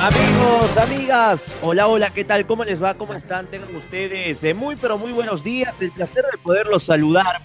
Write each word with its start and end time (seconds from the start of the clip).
Amigos, 0.00 0.76
amigas, 0.76 1.56
hola, 1.60 1.88
hola, 1.88 2.10
¿qué 2.10 2.22
tal? 2.22 2.46
¿Cómo 2.46 2.62
les 2.62 2.80
va? 2.80 2.94
¿Cómo 2.94 3.14
están? 3.14 3.48
Tengan 3.48 3.74
ustedes 3.74 4.44
eh, 4.44 4.54
muy, 4.54 4.76
pero 4.76 4.96
muy 4.96 5.10
buenos 5.10 5.42
días. 5.42 5.74
El 5.82 5.90
placer 5.90 6.24
de 6.30 6.38
poderlos 6.38 6.84
saludar. 6.84 7.42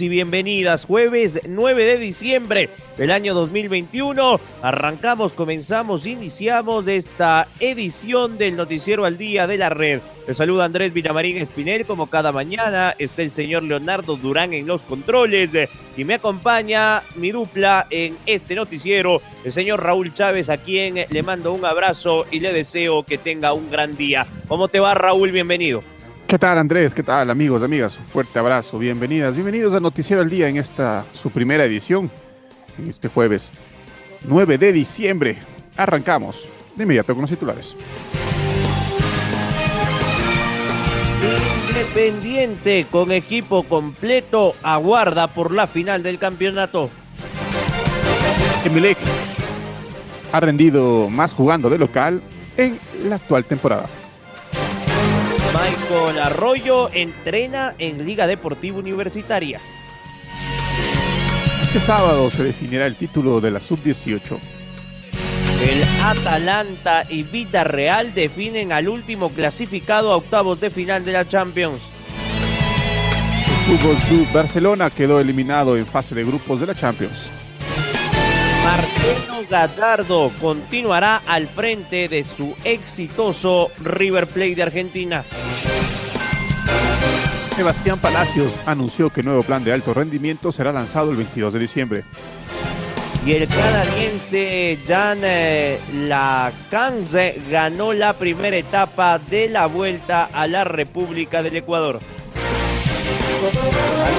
Y 0.00 0.08
bienvenidas. 0.08 0.84
Jueves 0.84 1.40
9 1.46 1.84
de 1.84 1.98
diciembre 1.98 2.70
del 2.96 3.12
año 3.12 3.34
2021. 3.34 4.40
Arrancamos, 4.60 5.32
comenzamos, 5.32 6.06
iniciamos 6.06 6.88
esta 6.88 7.46
edición 7.60 8.36
del 8.36 8.56
Noticiero 8.56 9.04
al 9.04 9.16
Día 9.16 9.46
de 9.46 9.58
la 9.58 9.68
Red. 9.68 10.00
Les 10.26 10.36
saluda 10.36 10.64
Andrés 10.64 10.92
Villamarín 10.92 11.36
Espinel, 11.36 11.86
como 11.86 12.08
cada 12.08 12.32
mañana. 12.32 12.96
Está 12.98 13.22
el 13.22 13.30
señor 13.30 13.62
Leonardo 13.62 14.16
Durán 14.16 14.54
en 14.54 14.66
los 14.66 14.82
controles. 14.82 15.50
Y 15.96 16.04
me 16.04 16.14
acompaña 16.14 17.02
mi 17.14 17.30
dupla 17.30 17.86
en 17.90 18.16
este 18.26 18.56
noticiero, 18.56 19.22
el 19.44 19.52
señor 19.52 19.84
Raúl 19.84 20.12
Chávez, 20.14 20.48
a 20.48 20.58
quien 20.58 21.06
le 21.08 21.22
mando 21.22 21.52
un 21.52 21.64
abrazo 21.64 22.26
y 22.30 22.40
le 22.40 22.52
deseo 22.52 23.04
que 23.04 23.18
tenga 23.18 23.52
un 23.52 23.70
gran 23.70 23.96
día. 23.96 24.26
¿Cómo 24.48 24.66
te 24.66 24.80
va, 24.80 24.94
Raúl? 24.94 25.30
Bienvenido. 25.30 25.95
¿Qué 26.26 26.40
tal 26.40 26.58
Andrés? 26.58 26.92
¿Qué 26.92 27.04
tal 27.04 27.30
amigos, 27.30 27.62
amigas? 27.62 27.98
Un 27.98 28.06
fuerte 28.06 28.36
abrazo, 28.40 28.80
bienvenidas, 28.80 29.34
bienvenidos 29.34 29.74
a 29.74 29.80
Noticiero 29.80 30.22
al 30.22 30.28
Día 30.28 30.48
en 30.48 30.56
esta 30.56 31.06
su 31.12 31.30
primera 31.30 31.64
edición 31.64 32.10
este 32.88 33.06
jueves 33.06 33.52
9 34.22 34.58
de 34.58 34.72
diciembre. 34.72 35.38
Arrancamos 35.76 36.48
de 36.74 36.82
inmediato 36.82 37.14
con 37.14 37.22
los 37.22 37.30
titulares. 37.30 37.76
Independiente 41.68 42.86
con 42.90 43.12
equipo 43.12 43.62
completo 43.62 44.56
aguarda 44.64 45.28
por 45.28 45.52
la 45.52 45.68
final 45.68 46.02
del 46.02 46.18
campeonato. 46.18 46.90
Emelec 48.64 48.98
ha 50.32 50.40
rendido 50.40 51.08
más 51.08 51.32
jugando 51.32 51.70
de 51.70 51.78
local 51.78 52.20
en 52.56 52.80
la 53.08 53.14
actual 53.14 53.44
temporada. 53.44 53.86
Michael 55.66 56.20
Arroyo 56.20 56.90
entrena 56.92 57.74
en 57.78 58.06
Liga 58.06 58.28
Deportiva 58.28 58.78
Universitaria. 58.78 59.58
Este 61.60 61.80
sábado 61.80 62.30
se 62.30 62.44
definirá 62.44 62.86
el 62.86 62.94
título 62.94 63.40
de 63.40 63.50
la 63.50 63.60
sub-18. 63.60 64.38
El 65.60 65.82
Atalanta 66.04 67.02
y 67.10 67.24
Real 67.50 68.14
definen 68.14 68.70
al 68.70 68.88
último 68.88 69.30
clasificado 69.30 70.12
a 70.12 70.16
octavos 70.16 70.60
de 70.60 70.70
final 70.70 71.04
de 71.04 71.12
la 71.12 71.26
Champions. 71.26 71.82
El 73.68 73.76
Fútbol 73.76 73.96
Club 74.08 74.32
Barcelona 74.32 74.90
quedó 74.90 75.18
eliminado 75.18 75.76
en 75.76 75.86
fase 75.86 76.14
de 76.14 76.22
grupos 76.22 76.60
de 76.60 76.66
la 76.66 76.76
Champions. 76.76 77.28
Martino 78.62 79.42
Gadardo 79.50 80.30
continuará 80.40 81.22
al 81.26 81.48
frente 81.48 82.08
de 82.08 82.22
su 82.24 82.54
exitoso 82.62 83.70
River 83.82 84.28
Plate 84.28 84.54
de 84.54 84.62
Argentina. 84.62 85.24
Sebastián 87.56 87.98
Palacios 87.98 88.52
anunció 88.66 89.08
que 89.08 89.20
el 89.20 89.26
nuevo 89.28 89.42
plan 89.42 89.64
de 89.64 89.72
alto 89.72 89.94
rendimiento 89.94 90.52
será 90.52 90.72
lanzado 90.72 91.10
el 91.10 91.16
22 91.16 91.54
de 91.54 91.58
diciembre. 91.58 92.04
Y 93.24 93.32
el 93.32 93.48
canadiense 93.48 94.78
Jan 94.86 95.20
eh, 95.22 95.80
Lacanze 96.06 97.40
ganó 97.50 97.94
la 97.94 98.12
primera 98.12 98.58
etapa 98.58 99.18
de 99.18 99.48
la 99.48 99.66
vuelta 99.68 100.28
a 100.30 100.46
la 100.46 100.64
República 100.64 101.42
del 101.42 101.56
Ecuador. 101.56 101.98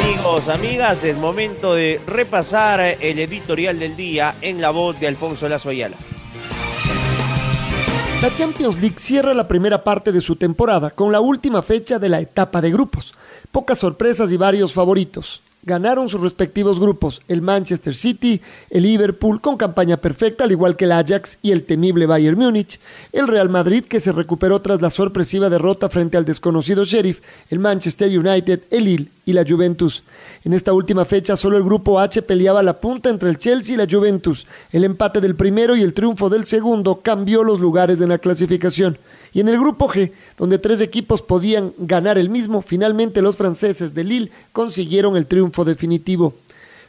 Amigos, 0.01 0.49
amigas, 0.49 1.03
es 1.03 1.15
momento 1.15 1.75
de 1.75 2.01
repasar 2.07 2.81
el 2.81 3.19
editorial 3.19 3.77
del 3.77 3.95
día 3.95 4.33
en 4.41 4.59
la 4.59 4.71
voz 4.71 4.99
de 4.99 5.07
Alfonso 5.07 5.47
Lazoyala. 5.47 5.95
La 8.19 8.33
Champions 8.33 8.81
League 8.81 8.95
cierra 8.97 9.35
la 9.35 9.47
primera 9.47 9.83
parte 9.83 10.11
de 10.11 10.21
su 10.21 10.37
temporada 10.37 10.89
con 10.89 11.11
la 11.11 11.19
última 11.19 11.61
fecha 11.61 11.99
de 11.99 12.09
la 12.09 12.19
etapa 12.19 12.61
de 12.61 12.71
grupos. 12.71 13.13
Pocas 13.51 13.79
sorpresas 13.79 14.31
y 14.31 14.37
varios 14.37 14.73
favoritos. 14.73 15.41
Ganaron 15.63 16.07
sus 16.07 16.21
respectivos 16.21 16.79
grupos 16.79 17.21
el 17.27 17.41
Manchester 17.41 17.93
City, 17.93 18.39
el 18.69 18.83
Liverpool 18.83 19.41
con 19.41 19.57
campaña 19.57 19.97
perfecta, 19.97 20.45
al 20.45 20.51
igual 20.51 20.77
que 20.77 20.85
el 20.85 20.93
Ajax 20.93 21.39
y 21.41 21.51
el 21.51 21.63
temible 21.63 22.05
Bayern 22.05 22.39
Múnich, 22.39 22.79
el 23.11 23.27
Real 23.27 23.49
Madrid 23.49 23.83
que 23.83 23.99
se 23.99 24.13
recuperó 24.13 24.61
tras 24.61 24.81
la 24.81 24.89
sorpresiva 24.89 25.49
derrota 25.49 25.89
frente 25.89 26.15
al 26.15 26.23
desconocido 26.23 26.85
Sheriff, 26.85 27.19
el 27.49 27.59
Manchester 27.59 28.07
United, 28.17 28.61
el 28.71 28.85
Lille 28.85 29.07
y 29.25 29.33
la 29.33 29.43
Juventus. 29.45 30.03
En 30.45 30.53
esta 30.53 30.71
última 30.71 31.03
fecha 31.03 31.35
solo 31.35 31.57
el 31.57 31.63
grupo 31.63 31.99
H 31.99 32.21
peleaba 32.21 32.63
la 32.63 32.79
punta 32.79 33.09
entre 33.09 33.29
el 33.29 33.37
Chelsea 33.37 33.73
y 33.73 33.77
la 33.77 33.87
Juventus. 33.91 34.47
El 34.71 34.85
empate 34.85 35.19
del 35.19 35.35
primero 35.35 35.75
y 35.75 35.81
el 35.81 35.93
triunfo 35.93 36.29
del 36.29 36.45
segundo 36.45 37.01
cambió 37.03 37.43
los 37.43 37.59
lugares 37.59 37.99
de 37.99 38.07
la 38.07 38.19
clasificación. 38.19 38.97
Y 39.37 39.41
en 39.41 39.49
el 39.49 39.59
grupo 39.59 39.87
G, 39.87 40.13
donde 40.35 40.57
tres 40.57 40.81
equipos 40.81 41.21
podían 41.21 41.71
ganar 41.77 42.17
el 42.17 42.27
mismo, 42.27 42.63
finalmente 42.63 43.21
los 43.21 43.37
franceses 43.37 43.93
de 43.93 44.03
Lille 44.03 44.31
consiguieron 44.51 45.15
el 45.15 45.27
triunfo 45.27 45.63
definitivo. 45.63 46.33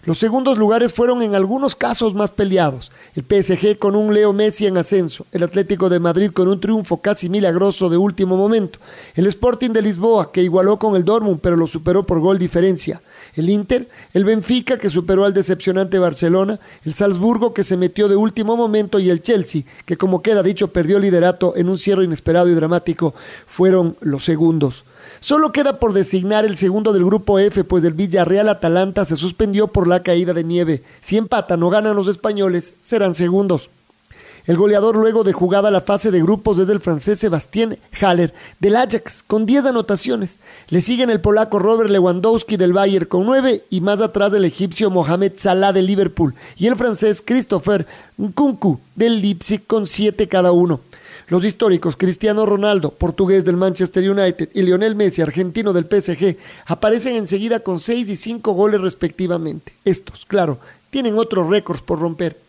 Los 0.07 0.17
segundos 0.17 0.57
lugares 0.57 0.95
fueron 0.95 1.21
en 1.21 1.35
algunos 1.35 1.77
casos 1.77 2.15
más 2.15 2.31
peleados. 2.31 2.91
El 3.15 3.25
PSG 3.25 3.79
con 3.79 3.95
un 3.95 4.15
Leo 4.15 4.33
Messi 4.33 4.67
en 4.67 4.79
ascenso, 4.79 5.27
el 5.33 5.43
Atlético 5.43 5.91
de 5.91 6.01
Madrid 6.01 6.31
con 6.31 6.49
un 6.49 6.59
triunfo 6.59 7.03
casi 7.03 7.29
milagroso 7.29 7.91
de 7.91 7.99
último 7.99 8.39
momento, 8.39 8.79
el 9.15 9.27
Sporting 9.27 9.73
de 9.73 9.83
Lisboa 9.83 10.33
que 10.33 10.43
igualó 10.43 10.79
con 10.79 10.97
el 10.97 11.05
Dortmund 11.05 11.41
pero 11.43 11.55
lo 11.55 11.67
superó 11.67 12.07
por 12.07 12.19
gol 12.19 12.39
diferencia, 12.39 13.03
el 13.41 13.51
Inter, 13.51 13.89
el 14.15 14.25
Benfica 14.25 14.79
que 14.79 14.91
superó 14.91 15.25
al 15.25 15.35
decepcionante 15.35 15.99
Barcelona, 15.99 16.59
el 16.85 16.95
Salzburgo 16.95 17.55
que 17.55 17.65
se 17.65 17.77
metió 17.77 18.09
de 18.09 18.17
último 18.17 18.57
momento 18.57 18.99
y 18.99 19.11
el 19.11 19.23
Chelsea 19.23 19.63
que 19.85 19.97
como 19.97 20.23
queda 20.23 20.43
dicho 20.43 20.69
perdió 20.69 20.99
liderato 20.99 21.55
en 21.57 21.69
un 21.69 21.79
cierre 21.79 22.05
inesperado 22.05 22.49
y 22.49 22.55
dramático, 22.55 23.15
fueron 23.47 23.97
los 24.01 24.25
segundos. 24.25 24.85
Solo 25.21 25.53
queda 25.53 25.79
por 25.79 25.93
designar 25.93 26.45
el 26.45 26.57
segundo 26.57 26.93
del 26.93 27.05
grupo 27.05 27.39
F, 27.39 27.65
pues 27.65 27.83
el 27.85 27.95
Villarreal 27.95 28.49
Atalanta 28.49 29.05
se 29.05 29.17
suspendió 29.17 29.69
por 29.69 29.89
la 29.89 30.03
caída 30.03 30.33
de 30.33 30.45
nieve. 30.45 30.83
Si 31.01 31.17
empatan 31.17 31.63
o 31.63 31.71
ganan 31.71 31.97
los 31.97 32.09
españoles, 32.09 32.75
serán 32.83 33.15
segundos. 33.15 33.71
El 34.49 34.57
goleador 34.57 34.97
luego 34.97 35.25
de 35.25 35.35
jugada 35.35 35.71
la 35.71 35.83
fase 35.83 36.11
de 36.11 36.23
grupos 36.23 36.59
es 36.59 36.71
el 36.71 36.81
francés 36.81 37.19
Sebastien 37.19 37.79
Haller 38.01 38.33
del 38.59 38.77
Ajax 38.77 39.23
con 39.27 39.45
10 39.45 39.67
anotaciones. 39.67 40.41
Le 40.71 40.81
siguen 40.81 41.11
el 41.11 41.21
polaco 41.21 41.59
Robert 41.59 41.91
Lewandowski 41.91 42.57
del 42.57 42.73
Bayern 42.73 43.05
con 43.05 43.27
9 43.27 43.65
y 43.69 43.83
más 43.83 44.01
atrás 44.01 44.33
el 44.33 44.47
egipcio 44.47 44.89
Mohamed 44.89 45.33
Salah 45.37 45.75
del 45.75 45.85
Liverpool 45.85 46.35
y 46.57 46.67
el 46.67 46.77
francés 46.77 47.23
Christopher 47.23 47.87
Nkunku 48.17 48.81
del 48.97 49.21
Leipzig 49.21 49.67
con 49.67 49.87
7 49.87 50.27
cada 50.29 50.51
uno. 50.51 50.81
Los 51.29 51.45
históricos 51.45 51.99
Cristiano 51.99 52.47
Ronaldo, 52.47 52.89
portugués 52.93 53.45
del 53.45 53.59
Manchester 53.59 54.11
United, 54.11 54.49
y 54.55 54.63
Lionel 54.63 54.97
Messi, 54.97 55.21
argentino 55.21 55.75
del 55.75 55.85
PSG, 55.85 56.39
aparecen 56.65 57.17
enseguida 57.17 57.61
con 57.61 57.79
6 57.79 58.09
y 58.09 58.17
5 58.17 58.51
goles 58.55 58.81
respectivamente. 58.81 59.75
Estos, 59.85 60.25
claro, 60.25 60.59
tienen 60.89 61.19
otros 61.19 61.51
récords 61.51 61.83
por 61.83 62.01
romper. 62.01 62.48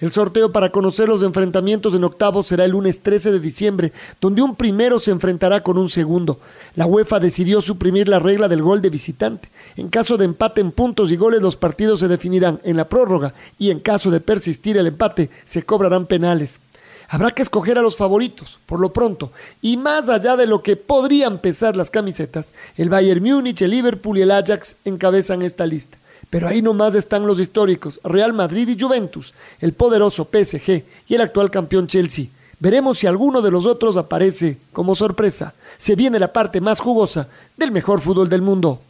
El 0.00 0.10
sorteo 0.10 0.50
para 0.50 0.70
conocer 0.70 1.10
los 1.10 1.22
enfrentamientos 1.22 1.94
en 1.94 2.04
octavos 2.04 2.46
será 2.46 2.64
el 2.64 2.70
lunes 2.70 3.00
13 3.00 3.32
de 3.32 3.38
diciembre, 3.38 3.92
donde 4.18 4.40
un 4.40 4.56
primero 4.56 4.98
se 4.98 5.10
enfrentará 5.10 5.62
con 5.62 5.76
un 5.76 5.90
segundo. 5.90 6.40
La 6.74 6.86
UEFA 6.86 7.20
decidió 7.20 7.60
suprimir 7.60 8.08
la 8.08 8.18
regla 8.18 8.48
del 8.48 8.62
gol 8.62 8.80
de 8.80 8.88
visitante. 8.88 9.50
En 9.76 9.90
caso 9.90 10.16
de 10.16 10.24
empate 10.24 10.62
en 10.62 10.72
puntos 10.72 11.10
y 11.10 11.16
goles, 11.16 11.42
los 11.42 11.56
partidos 11.56 12.00
se 12.00 12.08
definirán 12.08 12.60
en 12.64 12.78
la 12.78 12.88
prórroga 12.88 13.34
y 13.58 13.70
en 13.70 13.80
caso 13.80 14.10
de 14.10 14.20
persistir 14.20 14.78
el 14.78 14.86
empate, 14.86 15.28
se 15.44 15.64
cobrarán 15.64 16.06
penales. 16.06 16.60
Habrá 17.10 17.32
que 17.32 17.42
escoger 17.42 17.76
a 17.76 17.82
los 17.82 17.96
favoritos, 17.96 18.58
por 18.64 18.80
lo 18.80 18.94
pronto. 18.94 19.32
Y 19.60 19.76
más 19.76 20.08
allá 20.08 20.34
de 20.36 20.46
lo 20.46 20.62
que 20.62 20.76
podrían 20.76 21.40
pesar 21.40 21.76
las 21.76 21.90
camisetas, 21.90 22.52
el 22.76 22.88
Bayern 22.88 23.22
Múnich, 23.22 23.60
el 23.60 23.72
Liverpool 23.72 24.16
y 24.16 24.22
el 24.22 24.30
Ajax 24.30 24.76
encabezan 24.86 25.42
esta 25.42 25.66
lista. 25.66 25.98
Pero 26.30 26.46
ahí 26.46 26.62
nomás 26.62 26.94
están 26.94 27.26
los 27.26 27.40
históricos, 27.40 28.00
Real 28.04 28.32
Madrid 28.32 28.68
y 28.68 28.80
Juventus, 28.80 29.34
el 29.60 29.72
poderoso 29.72 30.28
PSG 30.30 30.84
y 31.08 31.14
el 31.16 31.20
actual 31.20 31.50
campeón 31.50 31.88
Chelsea. 31.88 32.26
Veremos 32.60 32.98
si 32.98 33.08
alguno 33.08 33.42
de 33.42 33.50
los 33.50 33.66
otros 33.66 33.96
aparece 33.96 34.58
como 34.72 34.94
sorpresa. 34.94 35.54
Se 35.76 35.96
viene 35.96 36.20
la 36.20 36.32
parte 36.32 36.60
más 36.60 36.78
jugosa 36.78 37.28
del 37.56 37.72
mejor 37.72 38.00
fútbol 38.00 38.28
del 38.28 38.42
mundo. 38.42 38.80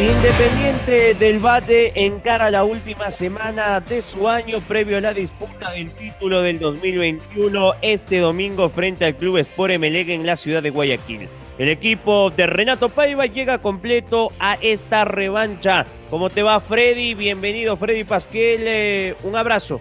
Independiente 0.00 1.14
del 1.14 1.38
Valle 1.38 1.92
encara 1.94 2.50
la 2.50 2.64
última 2.64 3.10
semana 3.12 3.78
de 3.80 4.02
su 4.02 4.28
año 4.28 4.60
previo 4.60 4.98
a 4.98 5.00
la 5.00 5.14
disputa 5.14 5.70
del 5.70 5.90
título 5.92 6.42
del 6.42 6.58
2021 6.58 7.74
este 7.80 8.18
domingo 8.18 8.68
frente 8.70 9.04
al 9.04 9.14
Club 9.14 9.38
Sport 9.38 9.74
Emelec 9.74 10.08
en 10.08 10.26
la 10.26 10.36
ciudad 10.36 10.62
de 10.62 10.70
Guayaquil. 10.70 11.28
El 11.56 11.68
equipo 11.68 12.30
de 12.30 12.48
Renato 12.48 12.88
Paiva 12.88 13.26
llega 13.26 13.58
completo 13.58 14.32
a 14.40 14.54
esta 14.54 15.04
revancha. 15.04 15.86
¿Cómo 16.10 16.28
te 16.28 16.42
va 16.42 16.60
Freddy? 16.60 17.14
Bienvenido 17.14 17.76
Freddy 17.76 18.02
Pasquel. 18.02 18.62
Eh, 18.66 19.16
un 19.22 19.36
abrazo. 19.36 19.80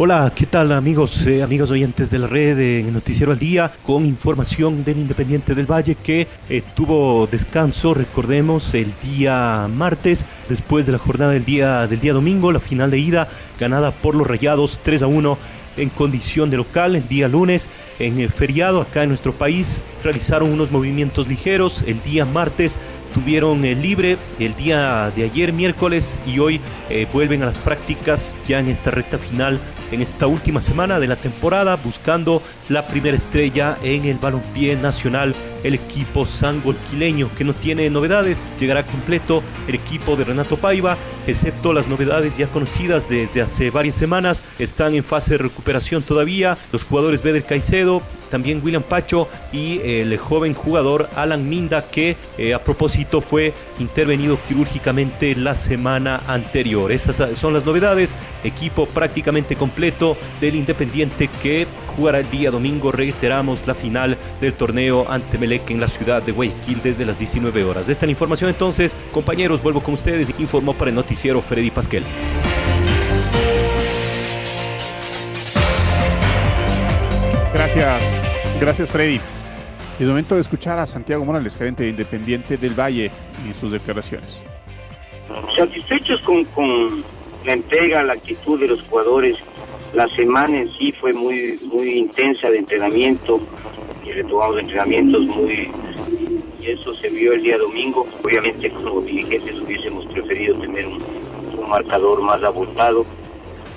Hola, 0.00 0.32
¿qué 0.32 0.46
tal 0.46 0.70
amigos, 0.70 1.26
eh, 1.26 1.42
amigos 1.42 1.72
oyentes 1.72 2.08
de 2.08 2.20
la 2.20 2.28
red 2.28 2.56
en 2.60 2.92
Noticiero 2.92 3.32
al 3.32 3.40
Día? 3.40 3.72
Con 3.84 4.06
información 4.06 4.84
del 4.84 4.98
Independiente 4.98 5.56
del 5.56 5.66
Valle 5.66 5.96
que 5.96 6.28
eh, 6.48 6.62
tuvo 6.76 7.26
descanso, 7.26 7.94
recordemos, 7.94 8.72
el 8.74 8.94
día 9.02 9.66
martes, 9.68 10.24
después 10.48 10.86
de 10.86 10.92
la 10.92 10.98
jornada 10.98 11.32
del 11.32 11.44
día, 11.44 11.88
del 11.88 11.98
día 11.98 12.12
domingo, 12.12 12.52
la 12.52 12.60
final 12.60 12.92
de 12.92 13.00
ida 13.00 13.26
ganada 13.58 13.90
por 13.90 14.14
los 14.14 14.28
Rayados 14.28 14.78
3 14.84 15.02
a 15.02 15.08
1 15.08 15.38
en 15.78 15.88
condición 15.88 16.50
de 16.50 16.56
local 16.56 16.96
el 16.96 17.08
día 17.08 17.28
lunes 17.28 17.68
en 17.98 18.20
el 18.20 18.30
feriado 18.30 18.80
acá 18.80 19.02
en 19.02 19.08
nuestro 19.08 19.32
país 19.32 19.82
realizaron 20.04 20.50
unos 20.50 20.70
movimientos 20.70 21.28
ligeros. 21.28 21.82
El 21.86 22.02
día 22.02 22.24
martes 22.24 22.78
tuvieron 23.14 23.64
el 23.64 23.82
libre. 23.82 24.18
El 24.38 24.54
día 24.54 25.10
de 25.16 25.24
ayer 25.24 25.52
miércoles 25.52 26.20
y 26.26 26.38
hoy 26.38 26.60
vuelven 27.12 27.42
a 27.42 27.46
las 27.46 27.58
prácticas 27.58 28.36
ya 28.46 28.60
en 28.60 28.68
esta 28.68 28.90
recta 28.90 29.18
final 29.18 29.58
en 29.90 30.02
esta 30.02 30.26
última 30.26 30.60
semana 30.60 31.00
de 31.00 31.06
la 31.06 31.16
temporada 31.16 31.76
buscando 31.76 32.42
la 32.68 32.86
primera 32.86 33.16
estrella 33.16 33.78
en 33.82 34.04
el 34.04 34.18
balompié 34.18 34.76
nacional 34.76 35.34
el 35.64 35.74
equipo 35.74 36.24
sangolquileño 36.24 37.30
que 37.36 37.44
no 37.44 37.54
tiene 37.54 37.90
novedades 37.90 38.50
llegará 38.60 38.84
completo 38.84 39.42
el 39.66 39.74
equipo 39.74 40.16
de 40.16 40.24
Renato 40.24 40.56
Paiva 40.56 40.96
excepto 41.26 41.72
las 41.72 41.88
novedades 41.88 42.36
ya 42.36 42.46
conocidas 42.46 43.08
desde 43.08 43.42
hace 43.42 43.70
varias 43.70 43.96
semanas 43.96 44.42
están 44.58 44.94
en 44.94 45.04
fase 45.04 45.32
de 45.32 45.38
recuperación 45.38 46.02
todavía 46.02 46.56
los 46.72 46.84
jugadores 46.84 47.22
Beder 47.22 47.44
Caicedo 47.44 48.02
también 48.30 48.60
William 48.62 48.82
Pacho 48.82 49.26
y 49.52 49.80
el 49.80 50.16
joven 50.18 50.52
jugador 50.52 51.08
Alan 51.16 51.48
Minda 51.48 51.82
que 51.90 52.14
eh, 52.36 52.52
a 52.52 52.58
propósito 52.58 53.22
fue 53.22 53.54
intervenido 53.78 54.38
quirúrgicamente 54.46 55.34
la 55.34 55.54
semana 55.54 56.20
anterior. 56.26 56.92
Esas 56.92 57.38
son 57.38 57.54
las 57.54 57.64
novedades. 57.64 58.14
Equipo 58.44 58.84
prácticamente 58.84 59.56
completo 59.56 59.77
del 59.78 60.56
Independiente 60.56 61.30
que 61.40 61.64
jugará 61.96 62.18
el 62.18 62.28
día 62.30 62.50
domingo. 62.50 62.90
Reiteramos 62.90 63.64
la 63.68 63.76
final 63.76 64.16
del 64.40 64.52
torneo 64.54 65.06
ante 65.08 65.38
Melec 65.38 65.70
en 65.70 65.80
la 65.80 65.86
ciudad 65.86 66.20
de 66.20 66.32
Guayaquil 66.32 66.80
desde 66.82 67.04
las 67.04 67.20
19 67.20 67.62
horas. 67.62 67.88
Esta 67.88 68.04
es 68.04 68.08
la 68.08 68.10
información 68.10 68.50
entonces. 68.50 68.96
Compañeros, 69.12 69.62
vuelvo 69.62 69.80
con 69.80 69.94
ustedes. 69.94 70.34
Informó 70.40 70.74
para 70.74 70.88
el 70.88 70.96
noticiero 70.96 71.40
Freddy 71.40 71.70
Pasquel. 71.70 72.02
Gracias, 77.54 78.04
gracias 78.60 78.90
Freddy. 78.90 79.20
Es 80.00 80.06
momento 80.06 80.34
de 80.34 80.40
escuchar 80.40 80.80
a 80.80 80.86
Santiago 80.86 81.24
Morales, 81.24 81.56
gerente 81.56 81.84
de 81.84 81.90
Independiente 81.90 82.56
del 82.56 82.78
Valle, 82.78 83.12
en 83.46 83.54
sus 83.54 83.70
declaraciones. 83.70 84.42
Satisfechos 85.56 86.20
con, 86.22 86.44
con 86.46 87.04
la 87.44 87.52
entrega, 87.52 88.02
la 88.02 88.14
actitud 88.14 88.58
de 88.58 88.68
los 88.68 88.82
jugadores. 88.82 89.38
La 89.94 90.08
semana 90.10 90.60
en 90.60 90.72
sí 90.74 90.92
fue 90.92 91.12
muy, 91.12 91.58
muy 91.72 91.94
intensa 91.98 92.50
de 92.50 92.58
entrenamiento 92.58 93.40
y 94.04 94.12
retomamos 94.12 94.58
entrenamientos 94.58 95.22
muy... 95.22 95.70
Y 96.60 96.66
eso 96.66 96.94
se 96.94 97.08
vio 97.08 97.32
el 97.32 97.42
día 97.42 97.56
domingo. 97.56 98.06
Obviamente 98.24 98.70
como 98.70 99.00
dirigentes 99.00 99.54
hubiésemos 99.58 100.06
preferido 100.06 100.58
tener 100.58 100.86
un, 100.86 101.02
un 101.58 101.68
marcador 101.68 102.20
más 102.20 102.42
abultado, 102.42 103.06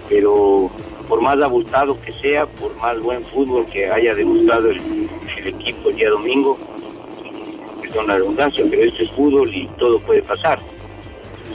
pero 0.10 0.70
por 1.08 1.22
más 1.22 1.42
abultado 1.42 2.00
que 2.02 2.12
sea, 2.14 2.46
por 2.46 2.76
más 2.78 3.00
buen 3.00 3.24
fútbol 3.26 3.66
que 3.66 3.90
haya 3.90 4.14
demostrado 4.16 4.70
el, 4.70 5.10
el 5.38 5.48
equipo 5.48 5.90
el 5.90 5.96
día 5.96 6.10
domingo, 6.10 6.58
perdón 7.82 8.08
la 8.08 8.16
redundancia, 8.16 8.66
pero 8.70 8.84
este 8.84 9.04
es 9.04 9.12
fútbol 9.12 9.54
y 9.54 9.68
todo 9.78 10.00
puede 10.00 10.24
pasar. 10.24 10.60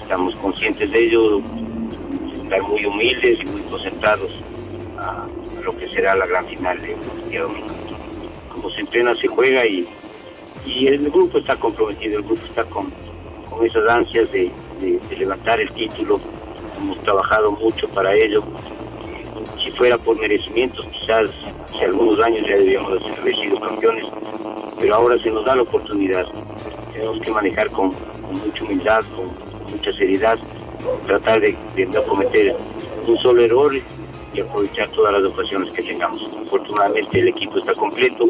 Estamos 0.01 0.37
conscientes 0.37 0.91
de 0.91 1.07
ello, 1.07 1.41
estar 2.47 2.63
muy 2.63 2.87
humildes 2.87 3.41
y 3.41 3.45
muy 3.45 3.61
concentrados 3.63 4.31
a, 4.99 5.27
lo 5.63 5.77
que 5.77 5.89
será 5.89 6.15
la 6.15 6.27
gran 6.27 6.47
final 6.47 6.79
día 7.29 7.43
domingo. 7.43 7.75
Como 8.53 8.71
se 8.71 8.81
entrena, 8.81 9.15
se 9.17 9.27
juega 9.27 9.67
y, 9.67 9.87
y 10.65 10.87
el 10.87 11.11
grupo 11.11 11.39
está 11.39 11.57
comprometido, 11.57 12.19
el 12.19 12.25
grupo 12.25 12.47
está 12.47 12.65
con, 12.65 12.93
con 13.51 13.67
esas 13.67 13.89
ansias 13.91 14.31
de, 14.31 14.51
de, 14.81 15.01
de 15.09 15.17
levantar 15.17 15.61
el 15.61 15.73
título. 15.73 16.21
Hemos 16.77 16.99
trabajado 17.01 17.51
mucho 17.51 17.89
para 17.89 18.15
ello 18.15 18.45
si 19.63 19.73
fuera 19.73 19.99
por 19.99 20.17
merecimientos, 20.21 20.87
quizás 20.87 21.27
hace 21.69 21.85
algunos 21.85 22.21
años 22.21 22.47
ya 22.49 22.57
debíamos 22.57 23.03
haber 23.19 23.35
sido 23.35 23.59
campeones, 23.59 24.07
pero 24.79 24.95
ahora 24.95 25.19
se 25.19 25.31
nos 25.31 25.45
da 25.45 25.57
la 25.57 25.63
oportunidad. 25.63 26.25
Tenemos 26.93 27.21
que 27.21 27.31
manejar 27.33 27.71
con 27.71 27.93
mucha 28.31 28.65
humildad, 28.65 29.01
con 29.17 29.33
mucha 29.71 29.91
seriedad, 29.93 30.39
tratar 31.07 31.41
de, 31.41 31.57
de, 31.75 31.87
no 31.87 32.03
cometer 32.05 32.57
un 33.07 33.17
solo 33.19 33.43
error 33.43 33.73
y 34.35 34.41
aprovechar 34.41 34.89
todas 34.91 35.13
las 35.13 35.25
ocasiones 35.25 35.71
que 35.73 35.83
tengamos. 35.83 36.27
Afortunadamente 36.47 37.19
el 37.19 37.29
equipo 37.29 37.59
está 37.59 37.75
completo, 37.75 38.25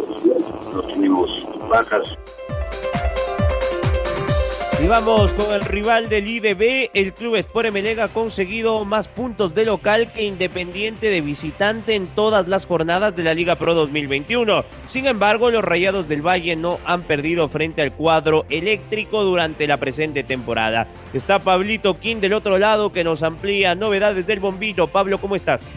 no 0.73 0.82
tenemos 0.82 1.31
bajas. 1.69 2.17
Y 4.86 4.88
vamos 4.88 5.34
con 5.34 5.52
el 5.52 5.62
rival 5.62 6.08
del 6.08 6.28
IDB, 6.28 6.90
el 6.94 7.12
Club 7.12 7.34
Sport 7.34 7.66
Emelec 7.66 7.98
ha 7.98 8.06
conseguido 8.06 8.84
más 8.84 9.08
puntos 9.08 9.52
de 9.52 9.64
local 9.64 10.12
que 10.12 10.22
Independiente 10.22 11.10
de 11.10 11.20
visitante 11.22 11.96
en 11.96 12.06
todas 12.06 12.46
las 12.46 12.66
jornadas 12.66 13.16
de 13.16 13.24
la 13.24 13.34
Liga 13.34 13.56
Pro 13.56 13.74
2021. 13.74 14.64
Sin 14.86 15.06
embargo, 15.06 15.50
los 15.50 15.64
Rayados 15.64 16.08
del 16.08 16.24
Valle 16.24 16.54
no 16.54 16.78
han 16.84 17.02
perdido 17.02 17.48
frente 17.48 17.82
al 17.82 17.94
cuadro 17.94 18.44
eléctrico 18.48 19.24
durante 19.24 19.66
la 19.66 19.80
presente 19.80 20.22
temporada. 20.22 20.86
Está 21.12 21.40
Pablito 21.40 21.98
King 21.98 22.18
del 22.18 22.34
otro 22.34 22.56
lado 22.56 22.92
que 22.92 23.02
nos 23.02 23.24
amplía 23.24 23.74
novedades 23.74 24.24
del 24.24 24.38
bombito. 24.38 24.86
Pablo, 24.86 25.20
¿cómo 25.20 25.34
estás? 25.34 25.68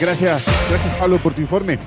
Gracias, 0.00 0.46
gracias 0.70 0.96
Pablo 0.98 1.18
por 1.18 1.34
tu 1.34 1.42
informe. 1.42 1.78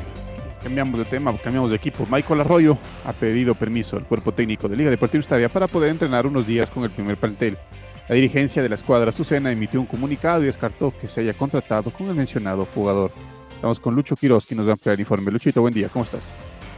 Cambiamos 0.61 0.99
de 0.99 1.05
tema, 1.05 1.35
cambiamos 1.43 1.71
de 1.71 1.77
equipo. 1.77 2.05
Michael 2.07 2.41
Arroyo 2.41 2.77
ha 3.03 3.13
pedido 3.13 3.55
permiso 3.55 3.97
al 3.97 4.03
cuerpo 4.03 4.31
técnico 4.31 4.69
de 4.69 4.75
Liga 4.75 4.91
Deportiva 4.91 5.21
Estadia 5.21 5.49
para 5.49 5.65
poder 5.65 5.89
entrenar 5.89 6.27
unos 6.27 6.45
días 6.45 6.69
con 6.69 6.83
el 6.83 6.91
primer 6.91 7.17
plantel. 7.17 7.57
La 8.07 8.13
dirigencia 8.13 8.61
de 8.61 8.69
la 8.69 8.75
escuadra 8.75 9.09
Azucena 9.09 9.51
emitió 9.51 9.79
un 9.79 9.87
comunicado 9.87 10.43
y 10.43 10.45
descartó 10.45 10.93
que 11.01 11.07
se 11.07 11.21
haya 11.21 11.33
contratado 11.33 11.89
con 11.89 12.05
el 12.05 12.13
mencionado 12.13 12.67
jugador. 12.75 13.11
Estamos 13.55 13.79
con 13.79 13.95
Lucho 13.95 14.15
Quiroz, 14.15 14.45
que 14.45 14.53
nos 14.53 14.67
va 14.67 14.71
a 14.71 14.73
ampliar 14.73 14.93
el 14.93 14.99
informe. 14.99 15.31
Luchito, 15.31 15.61
buen 15.61 15.73
día, 15.73 15.89
¿cómo 15.89 16.05
estás? 16.05 16.31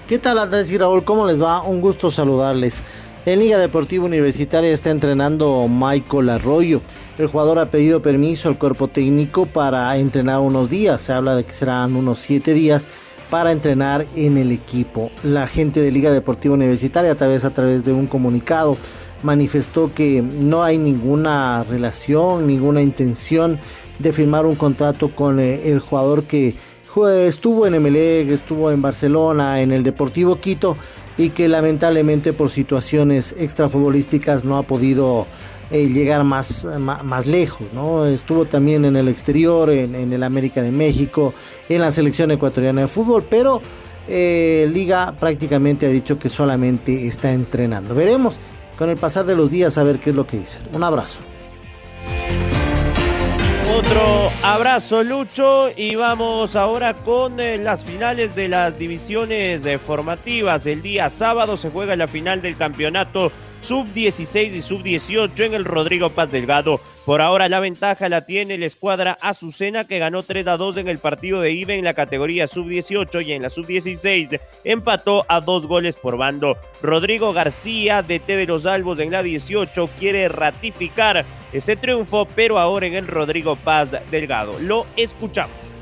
¿Qué 0.07 0.17
tal 0.17 0.37
Andrés 0.37 0.71
y 0.71 0.77
Raúl? 0.77 1.03
¿Cómo 1.03 1.27
les 1.27 1.41
va? 1.41 1.61
Un 1.61 1.81
gusto 1.81 2.09
saludarles. 2.09 2.83
En 3.25 3.39
Liga 3.39 3.57
Deportiva 3.57 4.03
Universitaria 4.03 4.73
está 4.73 4.89
entrenando 4.89 5.65
Michael 5.69 6.29
Arroyo. 6.29 6.81
El 7.17 7.27
jugador 7.27 7.57
ha 7.57 7.71
pedido 7.71 8.01
permiso 8.01 8.49
al 8.49 8.57
cuerpo 8.57 8.89
técnico 8.89 9.45
para 9.45 9.95
entrenar 9.95 10.41
unos 10.41 10.69
días. 10.69 11.03
Se 11.03 11.13
habla 11.13 11.33
de 11.33 11.45
que 11.45 11.53
serán 11.53 11.95
unos 11.95 12.19
siete 12.19 12.53
días 12.53 12.85
para 13.29 13.53
entrenar 13.53 14.05
en 14.17 14.37
el 14.37 14.51
equipo. 14.51 15.09
La 15.23 15.47
gente 15.47 15.79
de 15.79 15.89
Liga 15.93 16.11
Deportiva 16.11 16.53
Universitaria, 16.53 17.15
tal 17.15 17.29
vez 17.29 17.45
a 17.45 17.53
través 17.53 17.85
de 17.85 17.93
un 17.93 18.07
comunicado, 18.07 18.75
manifestó 19.23 19.93
que 19.93 20.21
no 20.21 20.61
hay 20.61 20.77
ninguna 20.77 21.63
relación, 21.63 22.45
ninguna 22.45 22.81
intención 22.81 23.57
de 23.99 24.11
firmar 24.11 24.45
un 24.45 24.55
contrato 24.55 25.11
con 25.11 25.39
eh, 25.39 25.69
el 25.69 25.79
jugador 25.79 26.25
que 26.25 26.55
estuvo 27.25 27.65
en 27.65 27.75
Emelec, 27.75 28.29
estuvo 28.31 28.69
en 28.69 28.81
Barcelona, 28.81 29.61
en 29.61 29.71
el 29.71 29.81
Deportivo 29.81 30.41
Quito 30.41 30.75
y 31.17 31.29
que 31.29 31.47
lamentablemente 31.47 32.33
por 32.33 32.49
situaciones 32.49 33.35
extrafutbolísticas 33.37 34.43
no 34.43 34.57
ha 34.57 34.63
podido 34.63 35.27
eh, 35.71 35.87
llegar 35.87 36.23
más, 36.23 36.67
más, 36.79 37.25
lejos. 37.25 37.67
¿no? 37.73 38.05
Estuvo 38.05 38.45
también 38.45 38.85
en 38.85 38.95
el 38.95 39.07
exterior, 39.07 39.69
en, 39.69 40.13
el 40.13 40.23
América 40.23 40.61
de 40.61 40.71
México, 40.71 41.33
en 41.69 41.81
la 41.81 41.91
selección 41.91 42.31
ecuatoriana 42.31 42.81
de 42.81 42.87
fútbol, 42.87 43.25
pero 43.29 43.61
eh, 44.07 44.69
Liga 44.71 45.15
prácticamente 45.19 45.85
ha 45.85 45.89
dicho 45.89 46.19
que 46.19 46.29
solamente 46.29 47.07
está 47.07 47.31
entrenando. 47.31 47.95
Veremos 47.95 48.37
con 48.77 48.89
el 48.89 48.97
pasar 48.97 49.25
de 49.25 49.35
los 49.35 49.49
días 49.49 49.77
a 49.77 49.83
ver 49.83 49.99
qué 49.99 50.09
es 50.09 50.15
lo 50.15 50.27
que 50.27 50.37
dice. 50.37 50.59
Un 50.73 50.83
abrazo. 50.83 51.19
Otro 53.69 54.27
abrazo 54.43 55.03
Lucho 55.03 55.69
y 55.75 55.95
vamos 55.95 56.55
ahora 56.55 56.93
con 56.93 57.39
eh, 57.39 57.57
las 57.57 57.85
finales 57.85 58.35
de 58.35 58.49
las 58.49 58.77
divisiones 58.77 59.65
eh, 59.65 59.77
formativas. 59.77 60.65
El 60.65 60.81
día 60.81 61.09
sábado 61.09 61.55
se 61.55 61.69
juega 61.69 61.95
la 61.95 62.07
final 62.07 62.41
del 62.41 62.57
campeonato 62.57 63.31
sub-16 63.63 64.53
y 64.53 64.61
sub-18 64.61 65.45
en 65.45 65.53
el 65.53 65.65
Rodrigo 65.65 66.09
Paz 66.09 66.31
Delgado. 66.31 66.79
Por 67.05 67.21
ahora 67.21 67.49
la 67.49 67.59
ventaja 67.59 68.09
la 68.09 68.25
tiene 68.25 68.57
la 68.57 68.65
escuadra 68.65 69.17
Azucena 69.21 69.85
que 69.85 69.99
ganó 69.99 70.23
3 70.23 70.47
a 70.47 70.57
2 70.57 70.77
en 70.77 70.87
el 70.87 70.99
partido 70.99 71.41
de 71.41 71.51
IBE 71.51 71.75
en 71.75 71.85
la 71.85 71.93
categoría 71.93 72.47
sub-18 72.47 73.25
y 73.25 73.33
en 73.33 73.41
la 73.41 73.49
sub-16 73.49 74.39
empató 74.63 75.25
a 75.27 75.41
dos 75.41 75.67
goles 75.67 75.95
por 75.95 76.17
bando. 76.17 76.57
Rodrigo 76.81 77.33
García, 77.33 78.01
DT 78.01 78.27
de 78.27 78.45
los 78.45 78.65
Albos 78.65 78.99
en 78.99 79.11
la 79.11 79.23
18, 79.23 79.89
quiere 79.99 80.29
ratificar 80.29 81.25
ese 81.51 81.75
triunfo, 81.75 82.27
pero 82.35 82.59
ahora 82.59 82.87
en 82.87 82.95
el 82.95 83.07
Rodrigo 83.07 83.55
Paz 83.55 83.89
Delgado. 84.11 84.59
Lo 84.59 84.85
escuchamos 84.95 85.72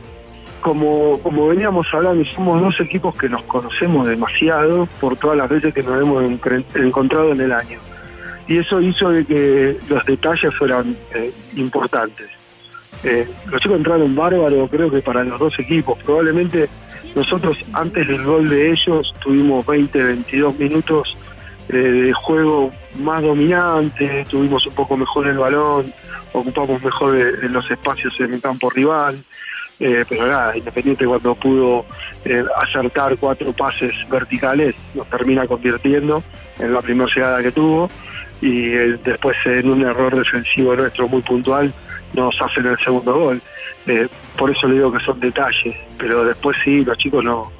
como, 0.61 1.19
como 1.21 1.47
veníamos 1.47 1.87
hablando, 1.91 2.23
somos 2.25 2.61
dos 2.61 2.79
equipos 2.79 3.15
que 3.15 3.27
nos 3.27 3.43
conocemos 3.43 4.07
demasiado 4.07 4.87
por 4.99 5.17
todas 5.17 5.37
las 5.37 5.49
veces 5.49 5.73
que 5.73 5.83
nos 5.83 6.01
hemos 6.01 6.23
encontrado 6.75 7.33
en 7.33 7.41
el 7.41 7.51
año. 7.51 7.79
Y 8.47 8.57
eso 8.57 8.81
hizo 8.81 9.09
de 9.09 9.25
que 9.25 9.77
los 9.87 10.03
detalles 10.05 10.53
fueran 10.55 10.95
eh, 11.13 11.31
importantes. 11.55 12.29
Eh, 13.03 13.27
los 13.49 13.61
chicos 13.61 13.77
entraron 13.77 14.15
bárbaros, 14.15 14.69
creo 14.69 14.91
que 14.91 15.01
para 15.01 15.23
los 15.23 15.39
dos 15.39 15.57
equipos. 15.59 15.97
Probablemente 16.03 16.69
nosotros 17.15 17.59
antes 17.73 18.07
del 18.07 18.23
gol 18.23 18.49
de 18.49 18.71
ellos 18.71 19.13
tuvimos 19.23 19.65
20, 19.65 20.03
22 20.03 20.59
minutos 20.59 21.17
eh, 21.69 21.77
de 21.77 22.13
juego 22.13 22.71
más 22.99 23.23
dominante, 23.23 24.25
tuvimos 24.29 24.65
un 24.67 24.73
poco 24.73 24.97
mejor 24.97 25.27
el 25.27 25.37
balón, 25.37 25.91
ocupamos 26.33 26.83
mejor 26.83 27.15
los 27.49 27.71
espacios 27.71 28.13
en 28.19 28.33
el 28.33 28.41
campo 28.41 28.69
rival. 28.69 29.17
Eh, 29.83 30.05
pero 30.07 30.27
nada, 30.27 30.55
Independiente 30.55 31.07
cuando 31.07 31.33
pudo 31.33 31.87
eh, 32.23 32.43
acertar 32.57 33.17
cuatro 33.17 33.51
pases 33.51 33.91
verticales 34.11 34.75
nos 34.93 35.07
termina 35.07 35.47
convirtiendo 35.47 36.23
en 36.59 36.71
la 36.71 36.83
primera 36.83 37.09
llegada 37.11 37.41
que 37.41 37.51
tuvo 37.51 37.89
y 38.41 38.75
eh, 38.75 38.99
después 39.03 39.35
en 39.45 39.71
un 39.71 39.81
error 39.81 40.15
defensivo 40.15 40.75
nuestro 40.75 41.07
muy 41.07 41.23
puntual 41.23 41.73
nos 42.13 42.39
hacen 42.39 42.67
el 42.67 42.77
segundo 42.77 43.19
gol. 43.19 43.41
por 44.37 44.51
eso 44.51 44.67
le 44.67 44.75
digo 44.75 44.91
que 44.91 44.99
son 44.99 45.19
detalles, 45.19 45.75
pero 45.97 46.25
después 46.25 46.55
sí, 46.63 46.85
los 46.85 46.97
chicos 46.99 47.25
no... 47.25 47.51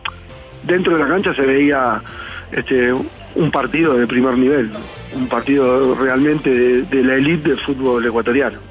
Dentro 0.61 0.95
de 0.95 1.03
la 1.03 1.09
cancha 1.09 1.33
se 1.33 1.41
veía 1.41 2.03
este, 2.51 2.93
un 2.93 3.49
partido 3.49 3.95
de 3.95 4.05
primer 4.05 4.37
nivel, 4.37 4.71
un 5.15 5.27
partido 5.27 5.95
realmente 5.95 6.51
de 6.83 7.03
la 7.03 7.15
élite 7.15 7.49
del 7.49 7.59
fútbol 7.61 8.05
ecuatoriano. 8.05 8.70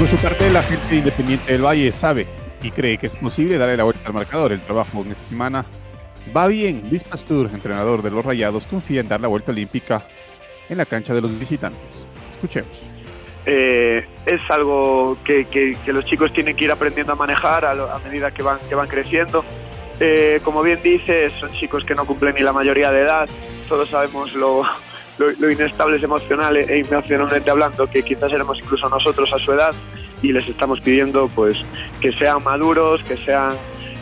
Por 0.00 0.08
su 0.08 0.16
parte, 0.16 0.48
la 0.48 0.62
gente 0.62 0.96
Independiente 0.96 1.52
del 1.52 1.62
Valle 1.62 1.92
sabe 1.92 2.26
y 2.62 2.70
cree 2.70 2.96
que 2.96 3.06
es 3.06 3.16
posible 3.16 3.58
darle 3.58 3.76
la 3.76 3.84
vuelta 3.84 4.00
al 4.06 4.14
marcador. 4.14 4.50
El 4.50 4.62
trabajo 4.62 5.02
en 5.02 5.10
esta 5.10 5.24
semana 5.24 5.66
va 6.34 6.46
bien. 6.46 6.84
Luis 6.88 7.04
Pastur, 7.04 7.50
entrenador 7.52 8.00
de 8.00 8.10
los 8.10 8.24
Rayados, 8.24 8.64
confía 8.64 9.02
en 9.02 9.08
dar 9.08 9.20
la 9.20 9.28
vuelta 9.28 9.52
olímpica 9.52 10.00
en 10.70 10.78
la 10.78 10.86
cancha 10.86 11.12
de 11.12 11.20
los 11.20 11.38
visitantes. 11.38 12.06
Escuchemos. 12.30 12.80
Eh, 13.44 14.06
es 14.24 14.40
algo 14.48 15.18
que, 15.22 15.76
los 15.88 16.06
chicos 16.06 16.32
tienen 16.32 16.56
que 16.56 16.64
ir 16.64 16.72
aprendiendo 16.72 17.12
a 17.12 17.16
manejar 17.16 17.66
a, 17.66 17.98
medida 18.02 18.30
que 18.30 18.42
van, 18.42 18.58
que 18.70 18.74
van 18.74 18.88
creciendo. 18.88 19.44
Eh, 20.00 20.40
como 20.42 20.62
bien 20.62 20.80
dices, 20.82 21.30
son 21.34 21.52
chicos 21.52 21.84
que 21.84 21.94
no 21.94 22.06
cumplen 22.06 22.34
ni 22.36 22.40
la 22.40 22.54
mayoría 22.54 22.90
de 22.90 23.02
edad. 23.02 23.28
Todos 23.68 23.90
sabemos 23.90 24.32
lo, 24.32 24.62
lo, 25.20 25.50
inestables 25.50 26.02
emocional 26.02 26.56
e 26.56 26.80
emocionalmente 26.80 27.50
hablando 27.50 27.88
que 27.88 28.02
quizás 28.02 28.32
éramos 28.32 28.58
incluso 28.58 28.88
nosotros 28.88 29.32
a 29.32 29.38
su 29.38 29.52
edad 29.52 29.74
y 30.22 30.32
les 30.32 30.48
estamos 30.48 30.80
pidiendo 30.80 31.28
pues 31.34 31.56
que 32.00 32.12
sean 32.12 32.42
maduros, 32.42 33.02
que 33.04 33.16
sean 33.18 33.52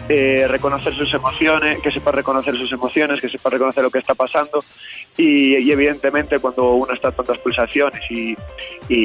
eh, 0.09 0.47
reconocer 0.49 0.95
sus 0.95 1.13
emociones, 1.13 1.79
que 1.81 1.93
sepa 1.93 2.13
reconocer 2.13 2.57
sus 2.57 2.73
emociones, 2.73 3.21
que 3.21 3.29
sepa 3.29 3.51
reconocer 3.51 3.83
lo 3.83 3.91
que 3.91 3.99
está 3.99 4.15
pasando. 4.15 4.65
Y, 5.17 5.71
evidentemente 5.71 6.39
cuando 6.39 6.73
uno 6.73 6.95
está 6.95 7.09
a 7.09 7.13
tantas 7.13 7.39
pulsaciones 7.39 8.01
y, 8.11 8.35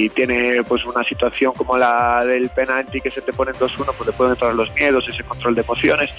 tiene 0.10 0.64
pues 0.64 0.86
una 0.86 1.04
situación 1.04 1.54
como 1.54 1.78
la 1.78 2.24
del 2.26 2.50
penalti 2.50 3.02
que 3.02 3.12
se 3.12 3.22
te 3.22 3.34
pone 3.34 3.52
en 3.52 3.58
2-1 3.58 3.94
pues 3.98 4.08
le 4.08 4.14
pueden 4.14 4.34
entrar 4.34 4.56
los 4.56 4.74
miedos, 4.76 5.08
ese 5.10 5.24
control 5.24 5.56
de 5.56 5.62
emociones. 5.62 6.10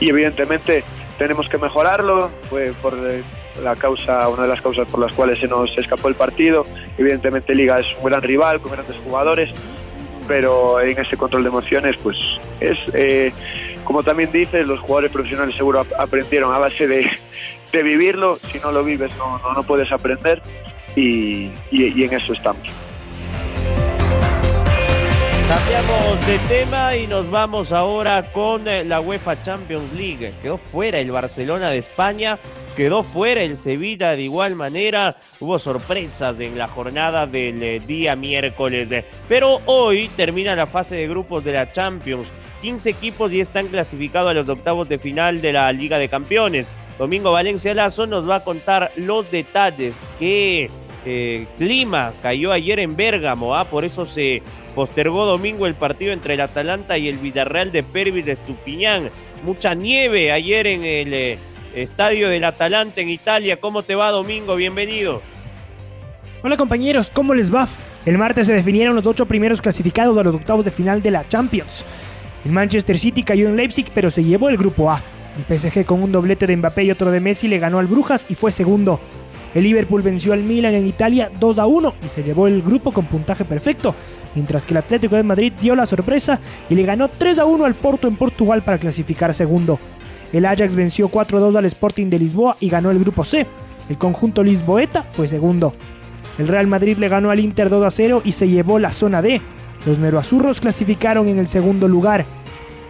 Y 0.00 0.10
evidentemente 0.10 0.84
tenemos 1.18 1.48
que 1.48 1.56
mejorarlo, 1.58 2.30
fue 2.50 2.72
por 2.82 2.94
la 3.62 3.76
causa, 3.76 4.28
una 4.28 4.42
de 4.42 4.48
las 4.48 4.60
causas 4.60 4.86
por 4.88 5.00
las 5.00 5.12
cuales 5.14 5.38
se 5.38 5.48
nos 5.48 5.76
escapó 5.78 6.08
el 6.08 6.14
partido. 6.14 6.64
Evidentemente 6.98 7.54
Liga 7.54 7.80
es 7.80 7.86
un 7.98 8.10
gran 8.10 8.20
rival 8.20 8.60
con 8.60 8.72
grandes 8.72 8.96
jugadores, 8.98 9.50
pero 10.28 10.80
en 10.80 10.98
ese 10.98 11.16
control 11.16 11.44
de 11.44 11.48
emociones, 11.48 11.96
pues 12.02 12.16
es, 12.60 12.78
eh, 12.92 13.32
como 13.86 14.02
también 14.02 14.30
dices, 14.32 14.66
los 14.66 14.80
jugadores 14.80 15.12
profesionales 15.12 15.56
seguro 15.56 15.86
aprendieron 15.98 16.52
a 16.52 16.58
base 16.58 16.86
de, 16.86 17.08
vivirlo. 17.72 18.36
Si 18.50 18.58
no 18.58 18.72
lo 18.72 18.82
vives, 18.82 19.12
no, 19.16 19.38
no, 19.38 19.62
puedes 19.62 19.90
aprender 19.92 20.42
y, 20.96 21.50
y 21.70 22.04
en 22.04 22.12
eso 22.12 22.32
estamos. 22.32 22.66
Cambiamos 25.48 26.26
de 26.26 26.38
tema 26.48 26.96
y 26.96 27.06
nos 27.06 27.30
vamos 27.30 27.70
ahora 27.70 28.32
con 28.32 28.66
eh, 28.66 28.84
la 28.84 29.00
UEFA 29.00 29.40
Champions 29.44 29.92
League. 29.92 30.34
Quedó 30.42 30.58
fuera 30.58 30.98
el 30.98 31.12
Barcelona 31.12 31.70
de 31.70 31.78
España 31.78 32.38
quedó 32.76 33.02
fuera 33.02 33.42
el 33.42 33.56
Sevilla 33.56 34.14
de 34.14 34.22
igual 34.22 34.54
manera. 34.54 35.16
Hubo 35.40 35.58
sorpresas 35.58 36.38
en 36.38 36.58
la 36.58 36.68
jornada 36.68 37.26
del 37.26 37.62
eh, 37.62 37.80
día 37.80 38.14
miércoles. 38.14 39.04
Pero 39.28 39.62
hoy 39.64 40.08
termina 40.14 40.54
la 40.54 40.66
fase 40.66 40.94
de 40.96 41.08
grupos 41.08 41.42
de 41.42 41.52
la 41.54 41.72
Champions. 41.72 42.28
15 42.66 42.90
equipos 42.90 43.30
ya 43.30 43.42
están 43.42 43.68
clasificados 43.68 44.32
a 44.32 44.34
los 44.34 44.48
octavos 44.48 44.88
de 44.88 44.98
final 44.98 45.40
de 45.40 45.52
la 45.52 45.72
Liga 45.72 46.00
de 46.00 46.08
Campeones. 46.08 46.72
Domingo 46.98 47.30
Valencia 47.30 47.72
Lazo 47.74 48.08
nos 48.08 48.28
va 48.28 48.36
a 48.36 48.40
contar 48.42 48.90
los 48.96 49.30
detalles 49.30 50.04
eh, 50.18 51.46
clima 51.56 52.12
cayó 52.20 52.50
ayer 52.50 52.80
en 52.80 52.96
Bérgamo, 52.96 53.54
¿ah? 53.54 53.66
por 53.66 53.84
eso 53.84 54.04
se 54.04 54.42
postergó 54.74 55.26
domingo 55.26 55.68
el 55.68 55.76
partido 55.76 56.10
entre 56.10 56.34
el 56.34 56.40
Atalanta 56.40 56.98
y 56.98 57.06
el 57.06 57.18
Villarreal 57.18 57.70
de 57.70 57.84
Pervis 57.84 58.26
de 58.26 58.32
Estupiñán. 58.32 59.10
Mucha 59.44 59.74
nieve 59.74 60.32
ayer 60.32 60.66
en 60.66 60.84
el 60.84 61.14
eh, 61.14 61.38
estadio 61.72 62.28
del 62.28 62.42
Atalanta 62.42 63.00
en 63.00 63.10
Italia. 63.10 63.58
¿Cómo 63.58 63.84
te 63.84 63.94
va, 63.94 64.10
Domingo? 64.10 64.56
Bienvenido. 64.56 65.22
Hola 66.42 66.56
compañeros, 66.56 67.12
¿cómo 67.14 67.32
les 67.32 67.54
va? 67.54 67.68
El 68.04 68.18
martes 68.18 68.48
se 68.48 68.54
definieron 68.54 68.96
los 68.96 69.06
ocho 69.06 69.26
primeros 69.26 69.60
clasificados 69.60 70.18
a 70.18 70.24
los 70.24 70.34
octavos 70.34 70.64
de 70.64 70.72
final 70.72 71.00
de 71.00 71.12
la 71.12 71.28
Champions. 71.28 71.84
El 72.46 72.52
Manchester 72.52 72.96
City 72.96 73.24
cayó 73.24 73.48
en 73.48 73.56
Leipzig, 73.56 73.86
pero 73.92 74.08
se 74.08 74.22
llevó 74.22 74.48
el 74.48 74.56
grupo 74.56 74.88
A. 74.88 75.02
El 75.36 75.58
PSG 75.58 75.84
con 75.84 76.00
un 76.00 76.12
doblete 76.12 76.46
de 76.46 76.56
Mbappé 76.56 76.84
y 76.84 76.92
otro 76.92 77.10
de 77.10 77.18
Messi 77.18 77.48
le 77.48 77.58
ganó 77.58 77.80
al 77.80 77.88
Brujas 77.88 78.24
y 78.30 78.36
fue 78.36 78.52
segundo. 78.52 79.00
El 79.52 79.64
Liverpool 79.64 80.00
venció 80.00 80.32
al 80.32 80.44
Milan 80.44 80.72
en 80.74 80.86
Italia 80.86 81.28
2 81.40 81.58
a 81.58 81.66
1 81.66 81.94
y 82.06 82.08
se 82.08 82.22
llevó 82.22 82.46
el 82.46 82.62
grupo 82.62 82.92
con 82.92 83.06
puntaje 83.06 83.44
perfecto, 83.44 83.96
mientras 84.36 84.64
que 84.64 84.74
el 84.74 84.78
Atlético 84.78 85.16
de 85.16 85.24
Madrid 85.24 85.54
dio 85.60 85.74
la 85.74 85.86
sorpresa 85.86 86.38
y 86.70 86.76
le 86.76 86.84
ganó 86.84 87.08
3 87.08 87.40
a 87.40 87.46
1 87.46 87.64
al 87.64 87.74
Porto 87.74 88.06
en 88.06 88.14
Portugal 88.14 88.62
para 88.62 88.78
clasificar 88.78 89.34
segundo. 89.34 89.80
El 90.32 90.46
Ajax 90.46 90.76
venció 90.76 91.08
4 91.08 91.38
a 91.38 91.40
2 91.40 91.56
al 91.56 91.64
Sporting 91.64 92.10
de 92.10 92.20
Lisboa 92.20 92.56
y 92.60 92.68
ganó 92.68 92.92
el 92.92 93.00
grupo 93.00 93.24
C. 93.24 93.44
El 93.88 93.98
conjunto 93.98 94.44
lisboeta 94.44 95.02
fue 95.02 95.26
segundo. 95.26 95.74
El 96.38 96.46
Real 96.46 96.68
Madrid 96.68 96.96
le 96.98 97.08
ganó 97.08 97.30
al 97.30 97.40
Inter 97.40 97.70
2 97.70 97.84
a 97.84 97.90
0 97.90 98.22
y 98.24 98.30
se 98.30 98.48
llevó 98.48 98.78
la 98.78 98.92
zona 98.92 99.20
D. 99.20 99.40
Los 99.86 99.98
neroazurros 99.98 100.60
clasificaron 100.60 101.28
en 101.28 101.38
el 101.38 101.46
segundo 101.46 101.86
lugar. 101.86 102.26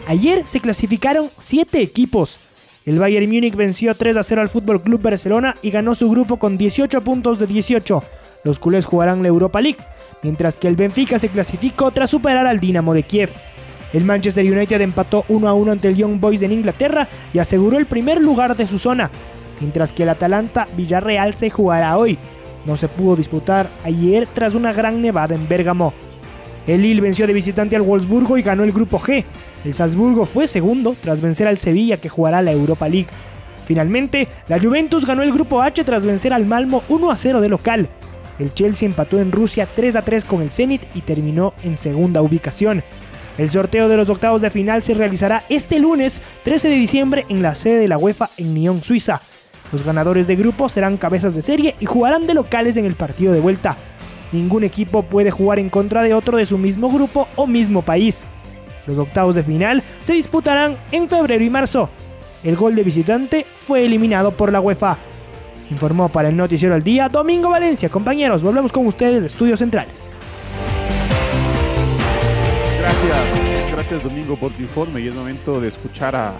Ayer 0.08 0.42
se 0.46 0.60
clasificaron 0.60 1.28
7 1.36 1.82
equipos. 1.82 2.38
El 2.86 2.98
Bayern 2.98 3.26
Múnich 3.26 3.54
venció 3.54 3.94
3 3.94 4.16
a 4.16 4.22
0 4.22 4.40
al 4.40 4.48
Fútbol 4.48 4.82
Club 4.82 5.02
Barcelona 5.02 5.54
y 5.60 5.70
ganó 5.70 5.94
su 5.94 6.08
grupo 6.08 6.38
con 6.38 6.56
18 6.56 7.02
puntos 7.02 7.38
de 7.38 7.46
18. 7.46 8.02
Los 8.44 8.58
culés 8.58 8.86
jugarán 8.86 9.22
la 9.22 9.28
Europa 9.28 9.60
League, 9.60 9.78
mientras 10.22 10.56
que 10.56 10.68
el 10.68 10.76
Benfica 10.76 11.18
se 11.18 11.28
clasificó 11.28 11.90
tras 11.90 12.10
superar 12.10 12.46
al 12.46 12.60
Dinamo 12.60 12.94
de 12.94 13.02
Kiev. 13.02 13.30
El 13.92 14.04
Manchester 14.04 14.44
United 14.44 14.80
empató 14.80 15.24
1 15.28 15.48
a 15.48 15.52
1 15.52 15.72
ante 15.72 15.88
el 15.88 15.96
Young 15.96 16.18
Boys 16.18 16.42
en 16.42 16.52
Inglaterra 16.52 17.08
y 17.34 17.40
aseguró 17.40 17.76
el 17.76 17.86
primer 17.86 18.20
lugar 18.20 18.56
de 18.56 18.66
su 18.66 18.78
zona, 18.78 19.10
mientras 19.60 19.92
que 19.92 20.04
el 20.04 20.08
Atalanta 20.08 20.66
Villarreal 20.76 21.34
se 21.34 21.50
jugará 21.50 21.98
hoy. 21.98 22.18
No 22.64 22.76
se 22.76 22.88
pudo 22.88 23.16
disputar 23.16 23.68
ayer 23.84 24.26
tras 24.32 24.54
una 24.54 24.72
gran 24.72 25.02
nevada 25.02 25.34
en 25.34 25.46
Bérgamo. 25.46 25.92
El 26.66 26.82
Lille 26.82 27.00
venció 27.00 27.26
de 27.26 27.32
visitante 27.32 27.76
al 27.76 27.82
Wolfsburgo 27.82 28.38
y 28.38 28.42
ganó 28.42 28.64
el 28.64 28.72
grupo 28.72 28.98
G, 28.98 29.24
el 29.66 29.74
Salzburgo 29.74 30.26
fue 30.26 30.46
segundo 30.46 30.94
tras 31.00 31.20
vencer 31.20 31.48
al 31.48 31.58
Sevilla 31.58 31.96
que 31.96 32.08
jugará 32.08 32.40
la 32.40 32.52
Europa 32.52 32.88
League. 32.88 33.08
Finalmente, 33.66 34.28
la 34.46 34.60
Juventus 34.60 35.04
ganó 35.04 35.24
el 35.24 35.32
grupo 35.32 35.60
H 35.60 35.82
tras 35.82 36.06
vencer 36.06 36.32
al 36.32 36.46
Malmo 36.46 36.84
1 36.88 37.10
a 37.10 37.16
0 37.16 37.40
de 37.40 37.48
local. 37.48 37.88
El 38.38 38.54
Chelsea 38.54 38.86
empató 38.86 39.18
en 39.18 39.32
Rusia 39.32 39.66
3 39.74 39.96
a 39.96 40.02
3 40.02 40.24
con 40.24 40.40
el 40.40 40.52
Zenit 40.52 40.82
y 40.94 41.00
terminó 41.00 41.52
en 41.64 41.76
segunda 41.76 42.22
ubicación. 42.22 42.84
El 43.38 43.50
sorteo 43.50 43.88
de 43.88 43.96
los 43.96 44.08
octavos 44.08 44.40
de 44.40 44.50
final 44.50 44.84
se 44.84 44.94
realizará 44.94 45.42
este 45.48 45.80
lunes 45.80 46.22
13 46.44 46.68
de 46.68 46.76
diciembre 46.76 47.26
en 47.28 47.42
la 47.42 47.56
sede 47.56 47.80
de 47.80 47.88
la 47.88 47.98
UEFA 47.98 48.30
en 48.36 48.54
Nyon, 48.54 48.82
Suiza. 48.82 49.20
Los 49.72 49.82
ganadores 49.82 50.28
de 50.28 50.36
grupo 50.36 50.68
serán 50.68 50.96
cabezas 50.96 51.34
de 51.34 51.42
serie 51.42 51.74
y 51.80 51.86
jugarán 51.86 52.28
de 52.28 52.34
locales 52.34 52.76
en 52.76 52.84
el 52.84 52.94
partido 52.94 53.32
de 53.32 53.40
vuelta. 53.40 53.76
Ningún 54.32 54.64
equipo 54.64 55.02
puede 55.02 55.30
jugar 55.30 55.58
en 55.58 55.70
contra 55.70 56.02
de 56.02 56.14
otro 56.14 56.36
de 56.36 56.46
su 56.46 56.58
mismo 56.58 56.90
grupo 56.90 57.28
o 57.36 57.46
mismo 57.46 57.82
país. 57.82 58.24
Los 58.86 58.98
octavos 58.98 59.34
de 59.34 59.42
final 59.42 59.82
se 60.02 60.14
disputarán 60.14 60.76
en 60.92 61.08
febrero 61.08 61.44
y 61.44 61.50
marzo. 61.50 61.90
El 62.44 62.56
gol 62.56 62.74
de 62.74 62.82
visitante 62.82 63.44
fue 63.44 63.84
eliminado 63.84 64.30
por 64.32 64.52
la 64.52 64.60
UEFA. 64.60 64.98
Informó 65.70 66.08
para 66.08 66.28
el 66.28 66.36
Noticiero 66.36 66.74
al 66.74 66.82
Día 66.82 67.08
Domingo 67.08 67.50
Valencia. 67.50 67.88
Compañeros, 67.88 68.42
volvemos 68.42 68.70
con 68.70 68.86
ustedes 68.86 69.20
de 69.20 69.26
Estudios 69.26 69.58
Centrales. 69.58 70.08
Gracias, 72.78 73.72
gracias 73.72 74.04
Domingo 74.04 74.36
por 74.36 74.52
tu 74.52 74.62
informe 74.62 75.00
y 75.00 75.08
es 75.08 75.14
momento 75.14 75.60
de 75.60 75.68
escuchar 75.68 76.14
a 76.14 76.34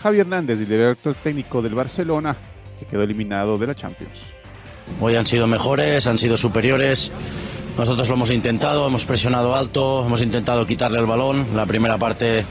Javier 0.00 0.20
Hernández, 0.20 0.60
el 0.60 0.68
director 0.68 1.14
técnico 1.16 1.62
del 1.62 1.74
Barcelona, 1.74 2.36
que 2.78 2.86
quedó 2.86 3.02
eliminado 3.02 3.58
de 3.58 3.66
la 3.66 3.74
Champions. 3.74 4.33
Hoy 5.00 5.16
han 5.16 5.26
sido 5.26 5.46
mejores, 5.46 6.06
han 6.06 6.18
sido 6.18 6.36
superiores. 6.36 7.12
Nosotros 7.76 8.08
lo 8.08 8.14
hemos 8.14 8.30
intentado, 8.30 8.86
hemos 8.86 9.04
presionado 9.04 9.56
alto, 9.56 10.04
hemos 10.06 10.22
intentado 10.22 10.66
quitarle 10.66 11.00
el 11.00 11.06
balón. 11.06 11.46
La 11.54 11.66
primera 11.66 11.98
parte 11.98 12.44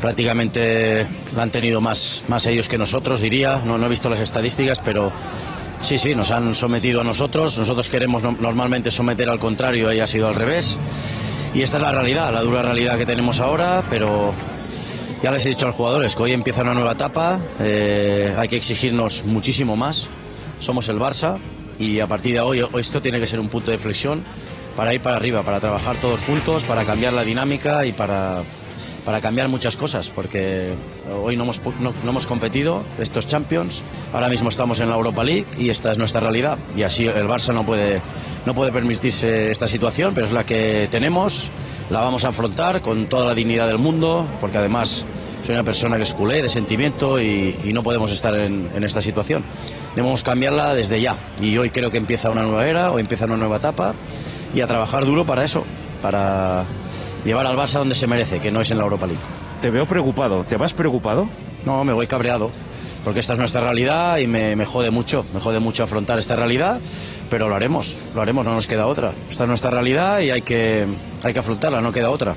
prácticamente 0.00 1.06
la 1.36 1.42
han 1.42 1.50
tenido 1.50 1.80
más, 1.80 2.24
más 2.28 2.46
ellos 2.46 2.68
que 2.68 2.78
nosotros, 2.78 3.20
diría. 3.20 3.60
No, 3.64 3.78
no 3.78 3.86
he 3.86 3.88
visto 3.88 4.10
las 4.10 4.20
estadísticas, 4.20 4.80
pero 4.84 5.12
sí, 5.80 5.98
sí, 5.98 6.14
nos 6.14 6.32
han 6.32 6.54
sometido 6.54 7.00
a 7.00 7.04
nosotros. 7.04 7.56
Nosotros 7.58 7.88
queremos 7.88 8.22
normalmente 8.22 8.90
someter 8.90 9.28
al 9.28 9.38
contrario 9.38 9.92
y 9.92 10.00
ha 10.00 10.06
sido 10.06 10.26
al 10.28 10.34
revés. 10.34 10.78
Y 11.54 11.62
esta 11.62 11.76
es 11.76 11.82
la 11.82 11.92
realidad, 11.92 12.32
la 12.32 12.42
dura 12.42 12.62
realidad 12.62 12.98
que 12.98 13.06
tenemos 13.06 13.40
ahora, 13.40 13.84
pero 13.88 14.34
ya 15.22 15.30
les 15.30 15.46
he 15.46 15.50
dicho 15.50 15.64
a 15.64 15.68
los 15.68 15.76
jugadores 15.76 16.14
que 16.14 16.22
hoy 16.22 16.32
empieza 16.32 16.62
una 16.62 16.74
nueva 16.74 16.92
etapa, 16.92 17.38
eh, 17.60 18.34
hay 18.36 18.48
que 18.48 18.56
exigirnos 18.56 19.24
muchísimo 19.24 19.76
más. 19.76 20.08
Somos 20.60 20.88
el 20.88 20.98
Barça 20.98 21.38
y 21.78 22.00
a 22.00 22.06
partir 22.06 22.34
de 22.34 22.40
hoy 22.40 22.64
esto 22.78 23.02
tiene 23.02 23.20
que 23.20 23.26
ser 23.26 23.40
un 23.40 23.48
punto 23.48 23.70
de 23.70 23.78
flexión 23.78 24.22
para 24.76 24.92
ir 24.94 25.00
para 25.00 25.16
arriba, 25.16 25.42
para 25.42 25.60
trabajar 25.60 25.96
todos 25.96 26.20
juntos, 26.20 26.64
para 26.64 26.84
cambiar 26.84 27.12
la 27.12 27.24
dinámica 27.24 27.86
y 27.86 27.92
para, 27.92 28.42
para 29.06 29.20
cambiar 29.20 29.48
muchas 29.48 29.76
cosas, 29.76 30.10
porque 30.10 30.72
hoy 31.22 31.36
no 31.36 31.44
hemos, 31.44 31.60
no, 31.80 31.94
hemos 32.06 32.26
competido 32.26 32.82
estos 32.98 33.26
Champions, 33.26 33.82
ahora 34.12 34.28
mismo 34.28 34.48
estamos 34.48 34.80
en 34.80 34.90
la 34.90 34.96
Europa 34.96 35.24
League 35.24 35.46
y 35.58 35.70
esta 35.70 35.92
es 35.92 35.98
nuestra 35.98 36.20
realidad. 36.20 36.58
Y 36.76 36.82
así 36.82 37.06
el 37.06 37.26
Barça 37.26 37.54
no 37.54 37.64
puede, 37.64 38.02
no 38.44 38.54
puede 38.54 38.72
permitirse 38.72 39.50
esta 39.50 39.66
situación, 39.66 40.12
pero 40.12 40.26
es 40.26 40.32
la 40.32 40.44
que 40.44 40.88
tenemos, 40.90 41.50
la 41.88 42.00
vamos 42.00 42.24
a 42.24 42.28
afrontar 42.28 42.82
con 42.82 43.06
toda 43.06 43.26
la 43.26 43.34
dignidad 43.34 43.68
del 43.68 43.78
mundo, 43.78 44.26
porque 44.40 44.58
además 44.58 45.06
soy 45.46 45.54
una 45.54 45.62
persona 45.62 45.96
que 45.96 46.02
es 46.02 46.12
culé, 46.12 46.42
de 46.42 46.48
sentimiento 46.48 47.20
y, 47.20 47.54
no 47.72 47.84
podemos 47.84 48.10
estar 48.10 48.34
en, 48.34 48.68
en, 48.74 48.82
esta 48.82 49.00
situación. 49.00 49.44
Debemos 49.94 50.24
cambiarla 50.24 50.74
desde 50.74 51.00
ya 51.00 51.16
y 51.40 51.56
hoy 51.56 51.70
creo 51.70 51.92
que 51.92 51.98
empieza 51.98 52.30
una 52.30 52.42
nueva 52.42 52.66
era, 52.66 52.90
hoy 52.90 53.02
empieza 53.02 53.26
una 53.26 53.36
nueva 53.36 53.58
etapa 53.58 53.94
y 54.56 54.60
a 54.60 54.66
trabajar 54.66 55.04
duro 55.04 55.24
para 55.24 55.44
eso, 55.44 55.64
para 56.02 56.64
llevar 57.24 57.46
al 57.46 57.56
Barça 57.56 57.78
donde 57.78 57.94
se 57.94 58.08
merece, 58.08 58.40
que 58.40 58.50
no 58.50 58.60
es 58.60 58.72
en 58.72 58.78
la 58.78 58.84
Europa 58.84 59.06
League. 59.06 59.20
Te 59.62 59.70
veo 59.70 59.86
preocupado, 59.86 60.42
¿te 60.42 60.56
vas 60.56 60.74
preocupado? 60.74 61.28
No, 61.64 61.84
me 61.84 61.92
voy 61.92 62.08
cabreado, 62.08 62.50
porque 63.04 63.20
esta 63.20 63.34
es 63.34 63.38
nuestra 63.38 63.60
realidad 63.60 64.18
y 64.18 64.26
me, 64.26 64.56
me 64.56 64.64
jode 64.64 64.90
mucho, 64.90 65.24
me 65.32 65.38
jode 65.38 65.60
mucho 65.60 65.84
afrontar 65.84 66.18
esta 66.18 66.34
realidad, 66.34 66.80
pero 67.30 67.48
lo 67.48 67.54
haremos, 67.54 67.94
lo 68.16 68.20
haremos, 68.20 68.44
no 68.44 68.52
nos 68.52 68.66
queda 68.66 68.88
otra. 68.88 69.12
Esta 69.30 69.44
es 69.44 69.48
nuestra 69.48 69.70
realidad 69.70 70.18
y 70.18 70.30
hay 70.30 70.42
que, 70.42 70.86
hay 71.22 71.32
que 71.32 71.38
afrontarla, 71.38 71.80
no 71.80 71.92
queda 71.92 72.10
otra. 72.10 72.34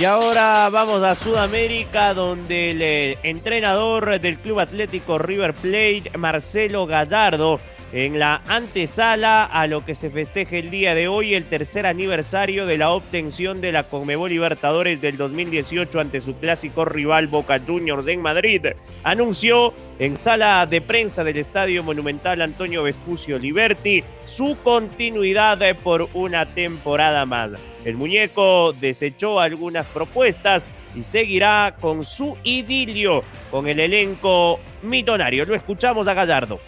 Y 0.00 0.04
ahora 0.06 0.66
vamos 0.70 1.02
a 1.02 1.14
Sudamérica, 1.14 2.14
donde 2.14 2.70
el 2.70 2.80
eh, 2.80 3.18
entrenador 3.22 4.18
del 4.18 4.38
Club 4.38 4.60
Atlético 4.60 5.18
River 5.18 5.52
Plate, 5.52 6.12
Marcelo 6.16 6.86
Gallardo, 6.86 7.60
en 7.92 8.18
la 8.20 8.40
antesala 8.46 9.44
a 9.44 9.66
lo 9.66 9.84
que 9.84 9.94
se 9.94 10.10
festeje 10.10 10.60
el 10.60 10.70
día 10.70 10.94
de 10.94 11.08
hoy, 11.08 11.34
el 11.34 11.44
tercer 11.44 11.86
aniversario 11.86 12.64
de 12.66 12.78
la 12.78 12.92
obtención 12.92 13.60
de 13.60 13.72
la 13.72 13.82
Conmebol 13.82 14.30
Libertadores 14.30 15.00
del 15.00 15.16
2018 15.16 15.98
ante 15.98 16.20
su 16.20 16.36
clásico 16.36 16.84
rival 16.84 17.26
Boca 17.26 17.60
Juniors 17.64 18.06
en 18.06 18.22
Madrid, 18.22 18.64
anunció 19.02 19.74
en 19.98 20.14
sala 20.14 20.66
de 20.66 20.80
prensa 20.80 21.24
del 21.24 21.38
Estadio 21.38 21.82
Monumental 21.82 22.42
Antonio 22.42 22.84
Vespucio 22.84 23.38
Liberti 23.38 24.04
su 24.24 24.56
continuidad 24.62 25.58
por 25.82 26.08
una 26.14 26.46
temporada 26.46 27.26
más. 27.26 27.50
El 27.84 27.96
muñeco 27.96 28.72
desechó 28.74 29.40
algunas 29.40 29.86
propuestas 29.86 30.68
y 30.94 31.02
seguirá 31.02 31.74
con 31.80 32.04
su 32.04 32.36
idilio 32.44 33.24
con 33.50 33.66
el 33.66 33.80
elenco 33.80 34.60
mitonario. 34.82 35.44
Lo 35.44 35.54
escuchamos 35.54 36.06
a 36.06 36.14
Gallardo 36.14 36.60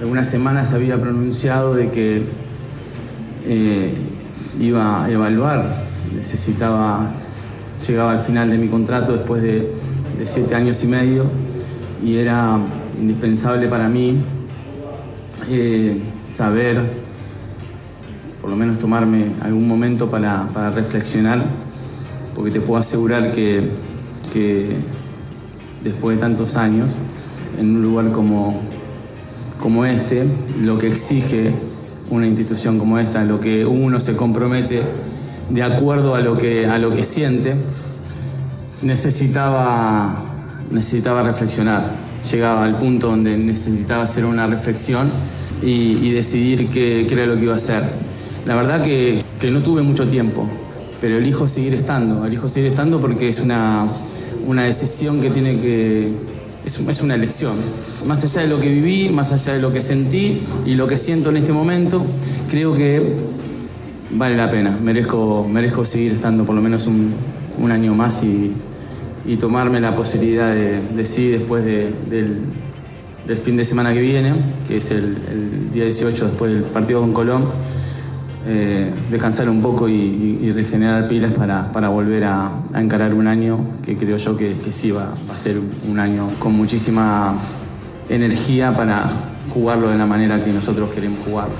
algunas 0.00 0.28
semanas 0.28 0.72
había 0.74 1.00
pronunciado 1.00 1.74
de 1.74 1.90
que 1.90 2.22
eh, 3.46 3.92
iba 4.60 5.04
a 5.04 5.10
evaluar, 5.10 5.64
necesitaba, 6.14 7.10
llegaba 7.86 8.12
al 8.12 8.20
final 8.20 8.50
de 8.50 8.58
mi 8.58 8.68
contrato 8.68 9.12
después 9.12 9.42
de, 9.42 9.72
siete 10.24 10.56
años 10.56 10.82
y 10.82 10.88
medio 10.88 11.26
y 12.02 12.16
era 12.16 12.58
indispensable 13.00 13.68
para 13.68 13.88
mí 13.88 14.16
eh, 15.48 16.02
saber, 16.28 16.80
por 18.40 18.50
lo 18.50 18.56
menos 18.56 18.80
tomarme 18.80 19.26
algún 19.42 19.68
momento 19.68 20.10
para, 20.10 20.48
reflexionar, 20.74 21.40
porque 22.34 22.50
te 22.50 22.60
puedo 22.60 22.80
asegurar 22.80 23.30
que, 23.32 23.62
que 24.32 24.76
después 25.82 26.16
de 26.16 26.20
tantos 26.20 26.56
años, 26.56 26.96
en 27.58 27.76
un 27.76 27.82
lugar 27.82 28.10
como, 28.10 28.60
como 29.60 29.84
este, 29.84 30.24
lo 30.60 30.78
que 30.78 30.88
exige 30.88 31.52
una 32.10 32.26
institución 32.26 32.78
como 32.78 32.98
esta, 32.98 33.24
lo 33.24 33.38
que 33.40 33.66
uno 33.66 34.00
se 34.00 34.16
compromete 34.16 34.80
de 35.50 35.62
acuerdo 35.62 36.14
a 36.14 36.20
lo 36.20 36.36
que, 36.36 36.66
a 36.66 36.78
lo 36.78 36.90
que 36.90 37.04
siente, 37.04 37.54
necesitaba, 38.82 40.14
necesitaba 40.70 41.22
reflexionar. 41.22 42.08
llegaba 42.30 42.64
al 42.64 42.76
punto 42.78 43.08
donde 43.08 43.36
necesitaba 43.36 44.02
hacer 44.02 44.24
una 44.24 44.46
reflexión 44.46 45.08
y, 45.62 46.10
decidir 46.10 46.68
qué, 46.68 47.06
era 47.10 47.26
lo 47.26 47.36
que 47.36 47.42
iba 47.42 47.54
a 47.54 47.58
hacer. 47.58 47.82
La 48.46 48.54
verdad 48.54 48.82
que, 48.82 49.22
que, 49.40 49.50
no 49.50 49.62
tuve 49.62 49.82
mucho 49.82 50.08
tiempo, 50.08 50.48
pero 51.00 51.18
elijo 51.18 51.46
seguir 51.48 51.74
estando, 51.74 52.24
elijo 52.24 52.48
seguir 52.48 52.70
estando 52.70 53.00
porque 53.00 53.28
es 53.28 53.40
una, 53.40 53.86
una 54.46 54.64
decisión 54.64 55.20
que 55.20 55.30
tiene 55.30 55.58
que, 55.58 56.12
es, 56.68 56.80
es, 56.80 57.02
una 57.02 57.14
elección. 57.14 57.56
Más 58.06 58.22
allá 58.24 58.42
de 58.42 58.48
lo 58.48 58.60
que 58.60 58.70
viví, 58.70 59.08
más 59.08 59.32
allá 59.32 59.54
de 59.54 59.60
lo 59.60 59.72
que 59.72 59.82
sentí 59.82 60.40
y 60.64 60.74
lo 60.74 60.86
que 60.86 60.98
siento 60.98 61.30
en 61.30 61.38
este 61.38 61.52
momento, 61.52 62.04
creo 62.50 62.74
que 62.74 63.00
vale 64.10 64.36
la 64.36 64.50
pena. 64.50 64.78
Merezco, 64.82 65.48
merezco 65.48 65.84
seguir 65.84 66.12
estando 66.12 66.44
por 66.44 66.54
lo 66.54 66.62
menos 66.62 66.86
un, 66.86 67.14
año 67.72 67.94
más 67.94 68.22
y, 68.22 68.52
y 69.26 69.36
tomarme 69.36 69.80
la 69.80 69.94
posibilidad 69.96 70.54
de, 70.54 70.80
de 70.80 71.04
sí 71.04 71.28
después 71.28 71.64
del, 71.64 71.94
del, 73.26 73.36
fin 73.36 73.56
de 73.56 73.64
semana 73.64 73.92
que 73.92 74.00
viene, 74.00 74.32
que 74.66 74.76
es 74.76 74.90
el, 74.90 75.18
el, 75.30 75.72
día 75.72 75.84
18 75.84 76.26
después 76.28 76.52
del 76.52 76.62
partido 76.62 77.00
con 77.00 77.12
Colón, 77.12 77.44
eh, 78.50 78.90
descansar 79.10 79.50
un 79.50 79.60
poco 79.60 79.90
y, 79.90 80.50
regenerar 80.52 81.06
pilas 81.06 81.32
para, 81.32 81.70
para 81.70 81.90
volver 81.90 82.24
a, 82.24 82.50
a, 82.72 82.80
encarar 82.80 83.12
un 83.12 83.26
año 83.26 83.58
que 83.84 83.94
creo 83.98 84.16
yo 84.16 84.38
que, 84.38 84.54
que 84.54 84.72
sí 84.72 84.90
va, 84.90 85.12
a 85.30 85.36
ser 85.36 85.56
un 85.86 86.00
año 86.00 86.30
con 86.38 86.54
muchísima 86.54 87.36
energía 88.08 88.72
para 88.72 89.04
jugarlo 89.52 89.90
de 89.90 89.98
la 89.98 90.06
manera 90.06 90.42
que 90.42 90.50
nosotros 90.50 90.88
queremos 90.94 91.18
jugarlo. 91.26 91.54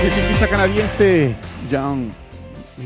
El 0.00 0.12
ciclista 0.12 0.48
canadiense 0.48 1.34
John 1.68 2.12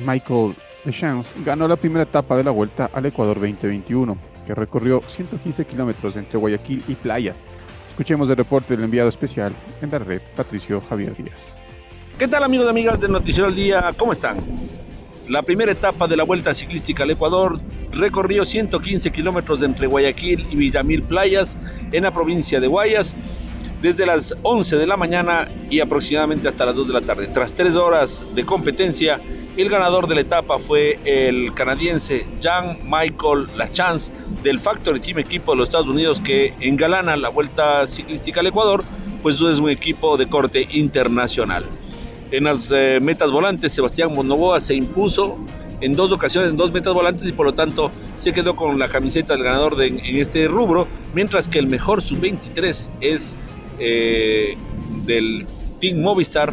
Michael 0.06 0.54
Lechance 0.86 1.34
ganó 1.44 1.68
la 1.68 1.76
primera 1.76 2.04
etapa 2.04 2.34
de 2.34 2.44
la 2.44 2.50
Vuelta 2.50 2.88
al 2.92 3.04
Ecuador 3.04 3.38
2021, 3.38 4.16
que 4.46 4.54
recorrió 4.54 5.02
115 5.06 5.66
kilómetros 5.66 6.16
entre 6.16 6.38
Guayaquil 6.38 6.82
y 6.88 6.94
Playas. 6.94 7.44
Escuchemos 7.94 8.28
el 8.28 8.36
reporte 8.36 8.74
del 8.74 8.86
enviado 8.86 9.08
especial 9.08 9.52
en 9.80 9.88
la 9.88 10.00
red, 10.00 10.20
Patricio 10.34 10.80
Javier 10.80 11.14
Díaz. 11.16 11.56
¿Qué 12.18 12.26
tal 12.26 12.42
amigos 12.42 12.66
y 12.66 12.70
amigas 12.70 13.00
del 13.00 13.12
Noticiero 13.12 13.46
del 13.46 13.54
Día? 13.54 13.88
¿Cómo 13.96 14.12
están? 14.12 14.36
La 15.28 15.42
primera 15.42 15.70
etapa 15.70 16.08
de 16.08 16.16
la 16.16 16.24
Vuelta 16.24 16.56
Ciclística 16.56 17.04
al 17.04 17.12
Ecuador 17.12 17.60
recorrió 17.92 18.44
115 18.44 19.12
kilómetros 19.12 19.62
entre 19.62 19.86
Guayaquil 19.86 20.44
y 20.50 20.56
Villamil 20.56 21.04
Playas 21.04 21.56
en 21.92 22.02
la 22.02 22.12
provincia 22.12 22.58
de 22.58 22.66
Guayas 22.66 23.14
desde 23.84 24.06
las 24.06 24.34
11 24.42 24.76
de 24.76 24.86
la 24.86 24.96
mañana 24.96 25.46
y 25.68 25.80
aproximadamente 25.80 26.48
hasta 26.48 26.64
las 26.64 26.74
2 26.74 26.86
de 26.86 26.92
la 26.94 27.02
tarde. 27.02 27.28
Tras 27.34 27.52
tres 27.52 27.74
horas 27.74 28.22
de 28.34 28.42
competencia, 28.42 29.20
el 29.58 29.68
ganador 29.68 30.08
de 30.08 30.14
la 30.14 30.22
etapa 30.22 30.56
fue 30.56 30.98
el 31.04 31.52
canadiense 31.52 32.26
Jean 32.40 32.78
Michael 32.84 33.46
Lachance 33.58 34.10
del 34.42 34.58
Factory 34.58 35.00
Team 35.00 35.18
equipo 35.18 35.52
de 35.52 35.58
los 35.58 35.68
Estados 35.68 35.88
Unidos 35.88 36.18
que 36.22 36.54
engalana 36.60 37.14
la 37.18 37.28
Vuelta 37.28 37.86
Ciclística 37.86 38.40
al 38.40 38.46
Ecuador, 38.46 38.84
pues 39.22 39.36
es 39.36 39.58
un 39.58 39.68
equipo 39.68 40.16
de 40.16 40.30
corte 40.30 40.66
internacional. 40.70 41.66
En 42.30 42.44
las 42.44 42.70
eh, 42.70 43.00
metas 43.02 43.30
volantes, 43.30 43.74
Sebastián 43.74 44.14
Monoboa 44.14 44.62
se 44.62 44.74
impuso 44.74 45.36
en 45.82 45.92
dos 45.92 46.10
ocasiones 46.10 46.52
en 46.52 46.56
dos 46.56 46.72
metas 46.72 46.94
volantes 46.94 47.28
y 47.28 47.32
por 47.32 47.44
lo 47.44 47.52
tanto 47.52 47.90
se 48.18 48.32
quedó 48.32 48.56
con 48.56 48.78
la 48.78 48.88
camiseta 48.88 49.34
del 49.34 49.44
ganador 49.44 49.82
en 49.82 50.00
este 50.16 50.48
rubro, 50.48 50.88
mientras 51.12 51.48
que 51.48 51.58
el 51.58 51.66
mejor 51.66 52.00
sub-23 52.00 52.88
es 53.02 53.34
eh, 53.78 54.56
del 55.04 55.46
Team 55.80 56.00
Movistar, 56.00 56.52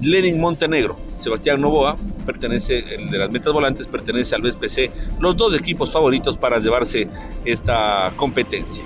Lenin 0.00 0.40
Montenegro. 0.40 0.96
Sebastián 1.20 1.60
Novoa 1.60 1.96
pertenece, 2.26 2.84
el 2.94 3.10
de 3.10 3.18
las 3.18 3.32
metas 3.32 3.52
volantes, 3.52 3.86
pertenece 3.86 4.34
al 4.34 4.42
BSPC, 4.42 5.20
los 5.20 5.36
dos 5.36 5.54
equipos 5.54 5.90
favoritos 5.90 6.36
para 6.36 6.58
llevarse 6.58 7.08
esta 7.44 8.12
competencia. 8.16 8.82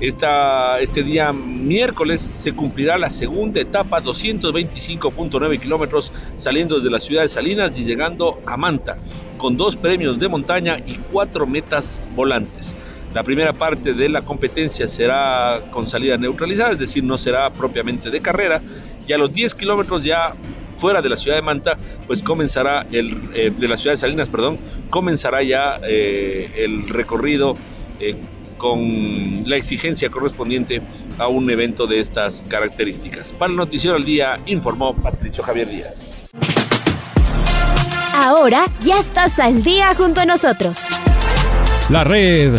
Esta, 0.00 0.80
este 0.80 1.02
día 1.02 1.30
miércoles 1.32 2.28
se 2.40 2.54
cumplirá 2.54 2.96
la 2.96 3.10
segunda 3.10 3.60
etapa, 3.60 4.00
225.9 4.00 5.60
kilómetros, 5.60 6.10
saliendo 6.38 6.76
desde 6.76 6.90
la 6.90 7.00
ciudad 7.00 7.22
de 7.22 7.28
Salinas 7.28 7.78
y 7.78 7.84
llegando 7.84 8.40
a 8.46 8.56
Manta, 8.56 8.96
con 9.36 9.56
dos 9.58 9.76
premios 9.76 10.18
de 10.18 10.28
montaña 10.28 10.78
y 10.78 10.94
cuatro 11.12 11.46
metas 11.46 11.98
volantes. 12.16 12.74
La 13.14 13.24
primera 13.24 13.52
parte 13.52 13.92
de 13.92 14.08
la 14.08 14.22
competencia 14.22 14.86
será 14.86 15.60
con 15.72 15.88
salida 15.88 16.16
neutralizada, 16.16 16.72
es 16.72 16.78
decir, 16.78 17.02
no 17.02 17.18
será 17.18 17.50
propiamente 17.50 18.08
de 18.08 18.20
carrera. 18.20 18.62
Y 19.06 19.12
a 19.12 19.18
los 19.18 19.32
10 19.32 19.54
kilómetros 19.54 20.04
ya 20.04 20.34
fuera 20.78 21.02
de 21.02 21.08
la 21.08 21.16
ciudad 21.16 21.36
de 21.36 21.42
Manta, 21.42 21.76
pues 22.06 22.22
comenzará 22.22 22.86
el, 22.90 23.20
eh, 23.34 23.52
de 23.56 23.68
la 23.68 23.76
ciudad 23.76 23.94
de 23.94 23.98
Salinas, 23.98 24.28
perdón, 24.28 24.58
comenzará 24.88 25.42
ya 25.42 25.76
eh, 25.86 26.50
el 26.56 26.88
recorrido 26.88 27.54
eh, 27.98 28.16
con 28.56 29.42
la 29.46 29.56
exigencia 29.56 30.10
correspondiente 30.10 30.80
a 31.18 31.28
un 31.28 31.50
evento 31.50 31.86
de 31.86 31.98
estas 31.98 32.42
características. 32.48 33.28
Para 33.38 33.50
el 33.50 33.56
Noticiero 33.56 33.96
al 33.96 34.04
Día 34.04 34.38
informó 34.46 34.94
Patricio 34.94 35.42
Javier 35.42 35.68
Díaz. 35.68 36.28
Ahora 38.14 38.66
ya 38.80 38.98
estás 38.98 39.38
al 39.38 39.62
día 39.62 39.94
junto 39.94 40.20
a 40.20 40.24
nosotros. 40.26 40.80
La 41.88 42.04
red 42.04 42.58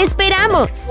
¡Te 0.00 0.06
esperamos! 0.06 0.90